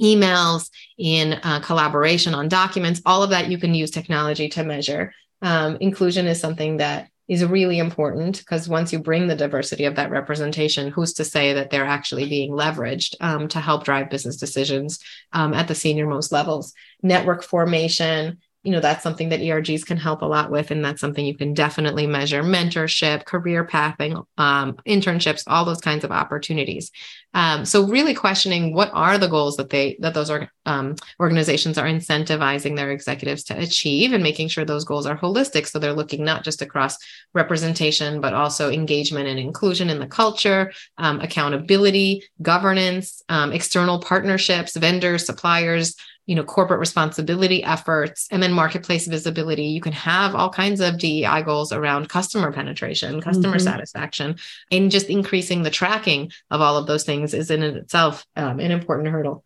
emails, 0.00 0.68
in 0.98 1.34
uh, 1.44 1.60
collaboration 1.60 2.34
on 2.34 2.48
documents. 2.48 3.00
All 3.06 3.22
of 3.22 3.30
that 3.30 3.50
you 3.50 3.58
can 3.58 3.74
use 3.74 3.90
technology 3.90 4.48
to 4.50 4.64
measure 4.64 5.12
um, 5.42 5.76
inclusion 5.80 6.26
is 6.26 6.40
something 6.40 6.78
that 6.78 7.08
is 7.28 7.44
really 7.44 7.78
important 7.78 8.38
because 8.38 8.68
once 8.68 8.92
you 8.92 8.98
bring 8.98 9.26
the 9.26 9.36
diversity 9.36 9.84
of 9.84 9.96
that 9.96 10.10
representation, 10.10 10.90
who's 10.90 11.14
to 11.14 11.24
say 11.24 11.52
that 11.54 11.70
they're 11.70 11.84
actually 11.84 12.28
being 12.28 12.52
leveraged 12.52 13.14
um, 13.20 13.48
to 13.48 13.60
help 13.60 13.84
drive 13.84 14.10
business 14.10 14.36
decisions 14.36 14.98
um, 15.32 15.54
at 15.54 15.68
the 15.68 15.74
senior 15.74 16.06
most 16.06 16.32
levels? 16.32 16.74
Network 17.02 17.42
formation, 17.42 18.38
you 18.62 18.70
know 18.72 18.80
that's 18.80 19.02
something 19.02 19.28
that 19.30 19.40
ergs 19.40 19.84
can 19.84 19.96
help 19.96 20.22
a 20.22 20.26
lot 20.26 20.50
with 20.50 20.70
and 20.70 20.84
that's 20.84 21.00
something 21.00 21.24
you 21.24 21.36
can 21.36 21.54
definitely 21.54 22.06
measure. 22.06 22.42
Mentorship 22.42 23.24
career 23.24 23.64
pathing 23.64 24.22
um, 24.38 24.74
internships 24.86 25.44
all 25.46 25.64
those 25.64 25.80
kinds 25.80 26.04
of 26.04 26.12
opportunities. 26.12 26.90
Um, 27.34 27.64
so 27.64 27.86
really 27.86 28.14
questioning 28.14 28.74
what 28.74 28.90
are 28.92 29.18
the 29.18 29.28
goals 29.28 29.56
that 29.56 29.70
they 29.70 29.96
that 30.00 30.14
those 30.14 30.30
um, 30.66 30.94
organizations 31.18 31.78
are 31.78 31.86
incentivizing 31.86 32.76
their 32.76 32.90
executives 32.90 33.42
to 33.44 33.58
achieve 33.58 34.12
and 34.12 34.22
making 34.22 34.48
sure 34.48 34.64
those 34.64 34.84
goals 34.84 35.06
are 35.06 35.18
holistic 35.18 35.66
so 35.66 35.78
they're 35.78 35.92
looking 35.92 36.24
not 36.24 36.44
just 36.44 36.62
across 36.62 36.98
representation 37.32 38.20
but 38.20 38.34
also 38.34 38.70
engagement 38.70 39.26
and 39.28 39.38
inclusion 39.38 39.90
in 39.90 39.98
the 39.98 40.06
culture 40.06 40.72
um, 40.98 41.20
accountability 41.20 42.22
governance 42.42 43.22
um, 43.28 43.50
external 43.52 43.98
partnerships 43.98 44.76
vendors 44.76 45.26
suppliers 45.26 45.96
you 46.26 46.36
know 46.36 46.44
corporate 46.44 46.80
responsibility 46.80 47.62
efforts 47.64 48.28
and 48.30 48.42
then 48.42 48.52
marketplace 48.52 49.06
visibility 49.06 49.64
you 49.64 49.80
can 49.80 49.92
have 49.92 50.34
all 50.34 50.50
kinds 50.50 50.80
of 50.80 50.98
dei 50.98 51.42
goals 51.42 51.72
around 51.72 52.08
customer 52.08 52.52
penetration 52.52 53.20
customer 53.20 53.56
mm-hmm. 53.56 53.64
satisfaction 53.64 54.36
and 54.70 54.90
just 54.90 55.08
increasing 55.08 55.62
the 55.62 55.70
tracking 55.70 56.30
of 56.50 56.60
all 56.60 56.76
of 56.76 56.86
those 56.86 57.04
things 57.04 57.34
is 57.34 57.50
in 57.50 57.62
itself 57.62 58.24
um, 58.36 58.60
an 58.60 58.70
important 58.70 59.08
hurdle 59.08 59.44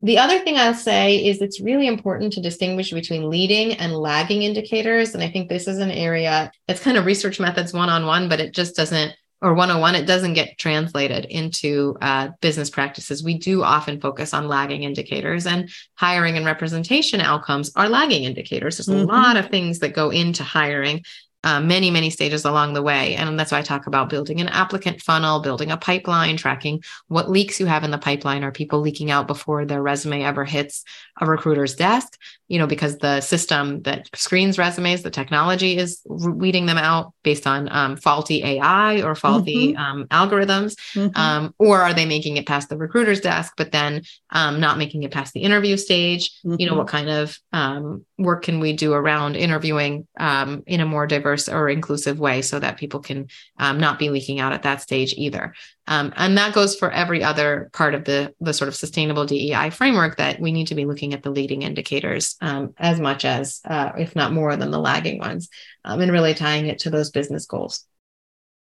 the 0.00 0.18
other 0.18 0.38
thing 0.38 0.56
I'll 0.56 0.74
say 0.74 1.16
is 1.26 1.42
it's 1.42 1.60
really 1.60 1.88
important 1.88 2.32
to 2.34 2.40
distinguish 2.40 2.92
between 2.92 3.30
leading 3.30 3.74
and 3.74 3.96
lagging 3.96 4.42
indicators. 4.42 5.14
And 5.14 5.22
I 5.22 5.30
think 5.30 5.48
this 5.48 5.66
is 5.66 5.78
an 5.78 5.90
area 5.90 6.52
that's 6.68 6.82
kind 6.82 6.96
of 6.96 7.04
research 7.04 7.40
methods 7.40 7.72
one 7.72 7.88
on 7.88 8.06
one, 8.06 8.28
but 8.28 8.38
it 8.38 8.54
just 8.54 8.76
doesn't 8.76 9.12
or 9.40 9.54
101 9.54 9.94
it 9.94 10.06
doesn't 10.06 10.34
get 10.34 10.58
translated 10.58 11.24
into 11.26 11.96
uh, 12.00 12.28
business 12.40 12.70
practices. 12.70 13.22
We 13.22 13.38
do 13.38 13.62
often 13.62 14.00
focus 14.00 14.34
on 14.34 14.48
lagging 14.48 14.82
indicators 14.82 15.46
and 15.46 15.70
hiring 15.94 16.36
and 16.36 16.44
representation 16.44 17.20
outcomes 17.20 17.70
are 17.76 17.88
lagging 17.88 18.24
indicators. 18.24 18.76
There's 18.76 18.88
mm-hmm. 18.88 19.08
a 19.08 19.12
lot 19.12 19.36
of 19.36 19.50
things 19.50 19.78
that 19.80 19.94
go 19.94 20.10
into 20.10 20.42
hiring 20.42 21.04
uh, 21.44 21.60
many, 21.60 21.90
many 21.90 22.10
stages 22.10 22.44
along 22.44 22.72
the 22.72 22.82
way. 22.82 23.14
And 23.14 23.38
that's 23.38 23.52
why 23.52 23.58
I 23.58 23.62
talk 23.62 23.86
about 23.86 24.10
building 24.10 24.40
an 24.40 24.48
applicant 24.48 25.00
funnel, 25.00 25.40
building 25.40 25.70
a 25.70 25.76
pipeline, 25.76 26.36
tracking 26.36 26.82
what 27.06 27.30
leaks 27.30 27.60
you 27.60 27.66
have 27.66 27.84
in 27.84 27.92
the 27.92 27.98
pipeline. 27.98 28.42
Are 28.42 28.50
people 28.50 28.80
leaking 28.80 29.12
out 29.12 29.28
before 29.28 29.64
their 29.64 29.80
resume 29.80 30.24
ever 30.24 30.44
hits 30.44 30.82
a 31.20 31.26
recruiter's 31.26 31.76
desk? 31.76 32.18
You 32.48 32.58
know, 32.58 32.66
because 32.66 32.98
the 32.98 33.20
system 33.20 33.82
that 33.82 34.08
screens 34.16 34.58
resumes, 34.58 35.02
the 35.02 35.10
technology 35.10 35.76
is 35.76 36.00
weeding 36.06 36.66
them 36.66 36.78
out 36.78 37.14
based 37.22 37.46
on 37.46 37.68
um, 37.70 37.96
faulty 37.96 38.42
AI 38.42 39.02
or 39.02 39.14
faulty 39.14 39.74
mm-hmm. 39.74 39.80
um, 39.80 40.06
algorithms. 40.08 40.74
Mm-hmm. 40.94 41.16
Um, 41.16 41.54
or 41.58 41.80
are 41.82 41.94
they 41.94 42.06
making 42.06 42.36
it 42.36 42.46
past 42.46 42.68
the 42.68 42.76
recruiter's 42.76 43.20
desk, 43.20 43.54
but 43.56 43.70
then 43.70 44.02
um, 44.30 44.58
not 44.58 44.76
making 44.76 45.04
it 45.04 45.12
past 45.12 45.34
the 45.34 45.42
interview 45.42 45.76
stage? 45.76 46.32
Mm-hmm. 46.40 46.56
You 46.58 46.66
know, 46.66 46.72
mm-hmm. 46.72 46.78
what 46.78 46.88
kind 46.88 47.10
of 47.10 47.38
um, 47.52 48.04
work 48.18 48.42
can 48.42 48.58
we 48.58 48.72
do 48.72 48.92
around 48.92 49.36
interviewing 49.36 50.06
um, 50.18 50.62
in 50.66 50.80
a 50.80 50.86
more 50.86 51.06
diverse 51.06 51.48
or 51.48 51.68
inclusive 51.68 52.18
way 52.18 52.42
so 52.42 52.58
that 52.58 52.76
people 52.76 53.00
can 53.00 53.28
um, 53.58 53.78
not 53.78 53.98
be 53.98 54.10
leaking 54.10 54.40
out 54.40 54.52
at 54.52 54.64
that 54.64 54.82
stage 54.82 55.14
either 55.16 55.54
um, 55.86 56.12
and 56.16 56.36
that 56.36 56.52
goes 56.52 56.76
for 56.76 56.90
every 56.90 57.22
other 57.22 57.70
part 57.72 57.94
of 57.94 58.04
the 58.04 58.34
the 58.40 58.52
sort 58.52 58.68
of 58.68 58.74
sustainable 58.74 59.24
dei 59.24 59.70
framework 59.70 60.16
that 60.16 60.40
we 60.40 60.52
need 60.52 60.66
to 60.66 60.74
be 60.74 60.84
looking 60.84 61.14
at 61.14 61.22
the 61.22 61.30
leading 61.30 61.62
indicators 61.62 62.36
um, 62.40 62.74
as 62.76 63.00
much 63.00 63.24
as 63.24 63.60
uh, 63.64 63.92
if 63.96 64.16
not 64.16 64.32
more 64.32 64.56
than 64.56 64.70
the 64.70 64.80
lagging 64.80 65.18
ones 65.18 65.48
um, 65.84 66.00
and 66.00 66.12
really 66.12 66.34
tying 66.34 66.66
it 66.66 66.80
to 66.80 66.90
those 66.90 67.10
business 67.10 67.46
goals 67.46 67.84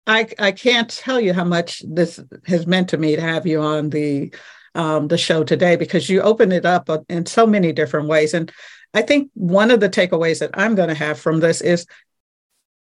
I, 0.07 0.27
I 0.39 0.53
can't 0.53 0.89
tell 0.89 1.21
you 1.21 1.35
how 1.35 1.45
much 1.45 1.83
this 1.87 2.19
has 2.47 2.67
meant 2.67 2.89
to 2.91 2.97
me 2.97 3.17
to 3.17 3.21
have 3.21 3.47
you 3.47 3.61
on 3.61 3.91
the 3.91 4.33
um, 4.75 5.09
the 5.09 5.19
show 5.19 5.45
today 5.45 5.77
because 5.77 6.09
you 6.09 6.21
open 6.23 6.53
it 6.53 6.65
up 6.65 6.89
in 7.09 7.27
so 7.27 7.47
many 7.47 7.73
different 7.73 8.09
ways. 8.09 8.33
And 8.33 8.51
I 8.95 9.03
think 9.03 9.31
one 9.35 9.71
of 9.71 9.81
the 9.81 9.89
takeaways 9.89 10.41
that 10.41 10.51
I'm 10.55 10.75
going 10.75 10.89
to 10.89 10.95
have 10.95 11.19
from 11.19 11.41
this 11.41 11.61
is 11.61 11.87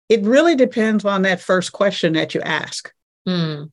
it 0.09 0.23
really 0.23 0.57
depends 0.57 1.05
on 1.05 1.23
that 1.23 1.41
first 1.41 1.73
question 1.73 2.15
that 2.15 2.35
you 2.35 2.41
ask. 2.41 2.93
Mm. 3.27 3.71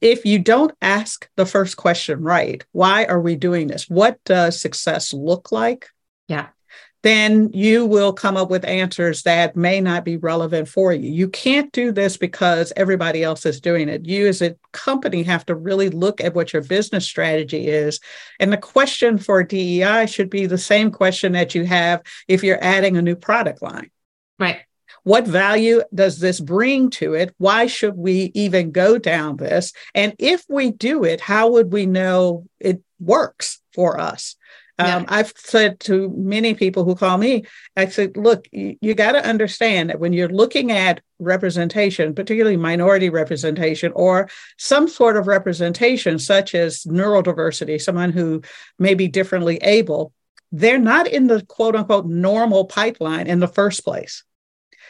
If 0.00 0.24
you 0.24 0.38
don't 0.38 0.72
ask 0.80 1.28
the 1.36 1.44
first 1.44 1.76
question 1.76 2.22
right, 2.22 2.64
why 2.72 3.04
are 3.04 3.20
we 3.20 3.34
doing 3.36 3.66
this? 3.66 3.88
What 3.88 4.22
does 4.24 4.60
success 4.60 5.12
look 5.12 5.52
like? 5.52 5.88
Yeah 6.28 6.48
then 7.02 7.50
you 7.52 7.84
will 7.84 8.12
come 8.12 8.36
up 8.36 8.48
with 8.48 8.64
answers 8.64 9.22
that 9.24 9.56
may 9.56 9.80
not 9.80 10.04
be 10.04 10.16
relevant 10.16 10.68
for 10.68 10.92
you. 10.92 11.10
You 11.10 11.28
can't 11.28 11.70
do 11.72 11.92
this 11.92 12.16
because 12.16 12.72
everybody 12.76 13.24
else 13.24 13.44
is 13.44 13.60
doing 13.60 13.88
it. 13.88 14.06
You, 14.06 14.28
as 14.28 14.40
a 14.40 14.56
company, 14.72 15.22
have 15.24 15.44
to 15.46 15.54
really 15.54 15.90
look 15.90 16.20
at 16.20 16.34
what 16.34 16.52
your 16.52 16.62
business 16.62 17.04
strategy 17.04 17.68
is. 17.68 18.00
And 18.38 18.52
the 18.52 18.56
question 18.56 19.18
for 19.18 19.42
DEI 19.42 20.06
should 20.06 20.30
be 20.30 20.46
the 20.46 20.58
same 20.58 20.90
question 20.90 21.32
that 21.32 21.54
you 21.54 21.64
have 21.64 22.02
if 22.28 22.44
you're 22.44 22.62
adding 22.62 22.96
a 22.96 23.02
new 23.02 23.16
product 23.16 23.62
line. 23.62 23.90
Right. 24.38 24.60
What 25.04 25.26
value 25.26 25.82
does 25.92 26.20
this 26.20 26.38
bring 26.38 26.90
to 26.90 27.14
it? 27.14 27.34
Why 27.38 27.66
should 27.66 27.96
we 27.96 28.30
even 28.34 28.70
go 28.70 28.98
down 28.98 29.36
this? 29.36 29.72
And 29.94 30.14
if 30.18 30.44
we 30.48 30.70
do 30.70 31.02
it, 31.02 31.20
how 31.20 31.50
would 31.50 31.72
we 31.72 31.86
know 31.86 32.46
it 32.60 32.80
works 33.00 33.60
for 33.74 33.98
us? 33.98 34.36
Um, 34.78 35.04
I've 35.08 35.32
said 35.36 35.80
to 35.80 36.08
many 36.16 36.54
people 36.54 36.84
who 36.84 36.94
call 36.94 37.18
me, 37.18 37.44
I 37.76 37.86
said, 37.86 38.16
look, 38.16 38.46
you, 38.52 38.76
you 38.80 38.94
got 38.94 39.12
to 39.12 39.24
understand 39.24 39.90
that 39.90 40.00
when 40.00 40.12
you're 40.12 40.28
looking 40.28 40.72
at 40.72 41.00
representation, 41.18 42.14
particularly 42.14 42.56
minority 42.56 43.10
representation 43.10 43.92
or 43.94 44.28
some 44.58 44.88
sort 44.88 45.16
of 45.16 45.26
representation, 45.26 46.18
such 46.18 46.54
as 46.54 46.84
neurodiversity, 46.84 47.80
someone 47.80 48.12
who 48.12 48.42
may 48.78 48.94
be 48.94 49.08
differently 49.08 49.56
able, 49.58 50.12
they're 50.52 50.78
not 50.78 51.06
in 51.06 51.26
the 51.26 51.44
quote 51.46 51.76
unquote 51.76 52.06
normal 52.06 52.64
pipeline 52.64 53.26
in 53.26 53.40
the 53.40 53.48
first 53.48 53.84
place. 53.84 54.24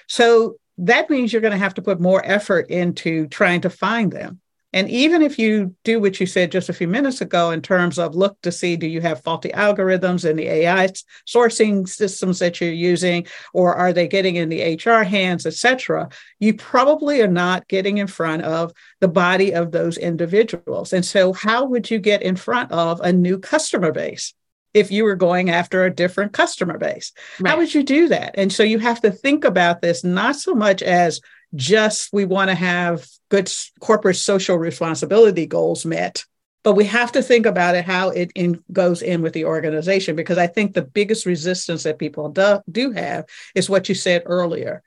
So 0.07 0.57
that 0.79 1.11
means 1.11 1.33
you're 1.33 1.43
going 1.43 1.53
to 1.53 1.59
have 1.59 1.75
to 1.75 1.83
put 1.83 2.01
more 2.01 2.23
effort 2.25 2.71
into 2.71 3.27
trying 3.29 3.63
to 3.63 3.71
find 3.71 4.13
them. 4.13 4.41
And 4.73 4.89
even 4.89 5.23
if 5.23 5.39
you 5.39 5.75
do 5.85 6.01
what 6.01 6.19
you 6.19 6.27
said 6.27 6.53
just 6.53 6.69
a 6.69 6.73
few 6.73 6.89
minutes 6.89 7.21
ago 7.21 7.51
in 7.51 7.61
terms 7.61 7.99
of 7.99 8.15
look 8.15 8.41
to 8.43 8.53
see 8.53 8.77
do 8.77 8.87
you 8.87 9.01
have 9.01 9.23
faulty 9.23 9.51
algorithms 9.51 10.29
in 10.29 10.37
the 10.37 10.49
AI 10.49 10.89
sourcing 11.27 11.89
systems 11.89 12.39
that 12.39 12.61
you're 12.61 12.73
using, 12.73 13.27
or 13.53 13.75
are 13.75 13.93
they 13.93 14.09
getting 14.09 14.37
in 14.37 14.49
the 14.49 14.75
HR 14.77 15.03
hands, 15.03 15.47
et 15.47 15.55
cetera, 15.55 16.09
you 16.39 16.55
probably 16.55 17.21
are 17.21 17.29
not 17.29 17.69
getting 17.69 17.99
in 17.99 18.07
front 18.07 18.43
of 18.43 18.73
the 19.01 19.09
body 19.09 19.53
of 19.53 19.73
those 19.73 19.99
individuals. 19.99 20.93
And 20.93 21.05
so, 21.05 21.33
how 21.33 21.65
would 21.65 21.91
you 21.91 21.99
get 21.99 22.23
in 22.23 22.37
front 22.37 22.73
of 22.73 23.01
a 23.01 23.13
new 23.13 23.39
customer 23.39 23.93
base? 23.93 24.35
if 24.75 24.91
you 24.91 25.05
were 25.05 25.17
going 25.17 25.51
after 25.51 25.85
a 25.85 25.95
different 25.95 26.33
customer 26.33 26.79
base. 26.79 27.13
Right. 27.39 27.51
How 27.51 27.57
would 27.59 27.75
you 27.75 27.83
do 27.83 28.09
that? 28.09 28.35
And 28.35 28.53
so 28.53 28.63
you 28.63 28.79
have 28.79 29.01
to 29.03 29.11
think 29.11 29.45
about 29.45 29.83
this 29.83 30.03
not 30.03 30.37
so 30.37 30.55
much 30.55 30.83
as 30.83 31.21
just 31.55 32.13
we 32.13 32.25
want 32.25 32.49
to 32.49 32.55
have 32.55 33.07
good 33.29 33.53
corporate 33.81 34.17
social 34.17 34.57
responsibility 34.57 35.47
goals 35.47 35.85
met. 35.85 36.25
But 36.65 36.75
we 36.75 36.85
have 36.85 37.13
to 37.13 37.23
think 37.23 37.47
about 37.47 37.75
it 37.75 37.85
how 37.85 38.11
it 38.11 38.31
in, 38.35 38.63
goes 38.73 39.03
in 39.03 39.21
with 39.21 39.33
the 39.33 39.47
organization 39.47 40.15
because 40.15 40.39
i 40.39 40.47
think 40.47 40.73
the 40.73 40.83
biggest 40.83 41.27
resistance 41.27 41.83
that 41.83 41.99
people 41.99 42.29
do, 42.29 42.61
do 42.71 42.93
have 42.93 43.25
is 43.55 43.69
what 43.69 43.89
you 43.89 43.95
said 43.95 44.23
earlier. 44.27 44.83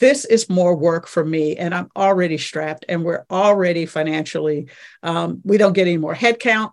This 0.00 0.24
is 0.24 0.48
more 0.48 0.76
work 0.76 1.06
for 1.06 1.24
me 1.24 1.56
and 1.56 1.74
i'm 1.74 1.90
already 1.94 2.38
strapped 2.38 2.84
and 2.88 3.04
we're 3.04 3.24
already 3.30 3.84
financially 3.84 4.68
um, 5.02 5.40
we 5.44 5.58
don't 5.58 5.74
get 5.74 5.86
any 5.86 5.98
more 5.98 6.14
headcount. 6.14 6.72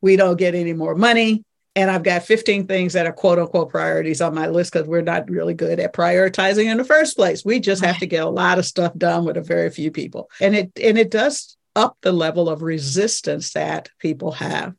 We 0.00 0.16
don't 0.16 0.38
get 0.38 0.54
any 0.54 0.72
more 0.72 0.94
money 0.94 1.44
and 1.74 1.90
I've 1.90 2.02
got 2.02 2.24
15 2.24 2.66
things 2.66 2.92
that 2.92 3.06
are 3.06 3.12
quote 3.12 3.38
unquote 3.38 3.70
priorities 3.70 4.20
on 4.20 4.34
my 4.34 4.48
list 4.48 4.72
because 4.72 4.86
we're 4.86 5.00
not 5.00 5.30
really 5.30 5.54
good 5.54 5.80
at 5.80 5.94
prioritizing 5.94 6.70
in 6.70 6.76
the 6.76 6.84
first 6.84 7.16
place. 7.16 7.44
We 7.44 7.60
just 7.60 7.84
have 7.84 7.98
to 7.98 8.06
get 8.06 8.24
a 8.24 8.28
lot 8.28 8.58
of 8.58 8.66
stuff 8.66 8.92
done 8.96 9.24
with 9.24 9.36
a 9.36 9.42
very 9.42 9.70
few 9.70 9.90
people. 9.90 10.30
And 10.40 10.54
it 10.54 10.72
and 10.82 10.98
it 10.98 11.10
does 11.10 11.56
up 11.74 11.96
the 12.02 12.12
level 12.12 12.48
of 12.48 12.62
resistance 12.62 13.52
that 13.54 13.88
people 13.98 14.32
have. 14.32 14.74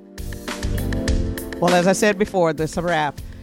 Well, 1.59 1.73
as 1.73 1.87
I 1.87 1.93
said 1.93 2.17
before, 2.17 2.53
this 2.53 2.71
is 2.71 2.77
a 2.77 2.81
wrap. 2.81 3.19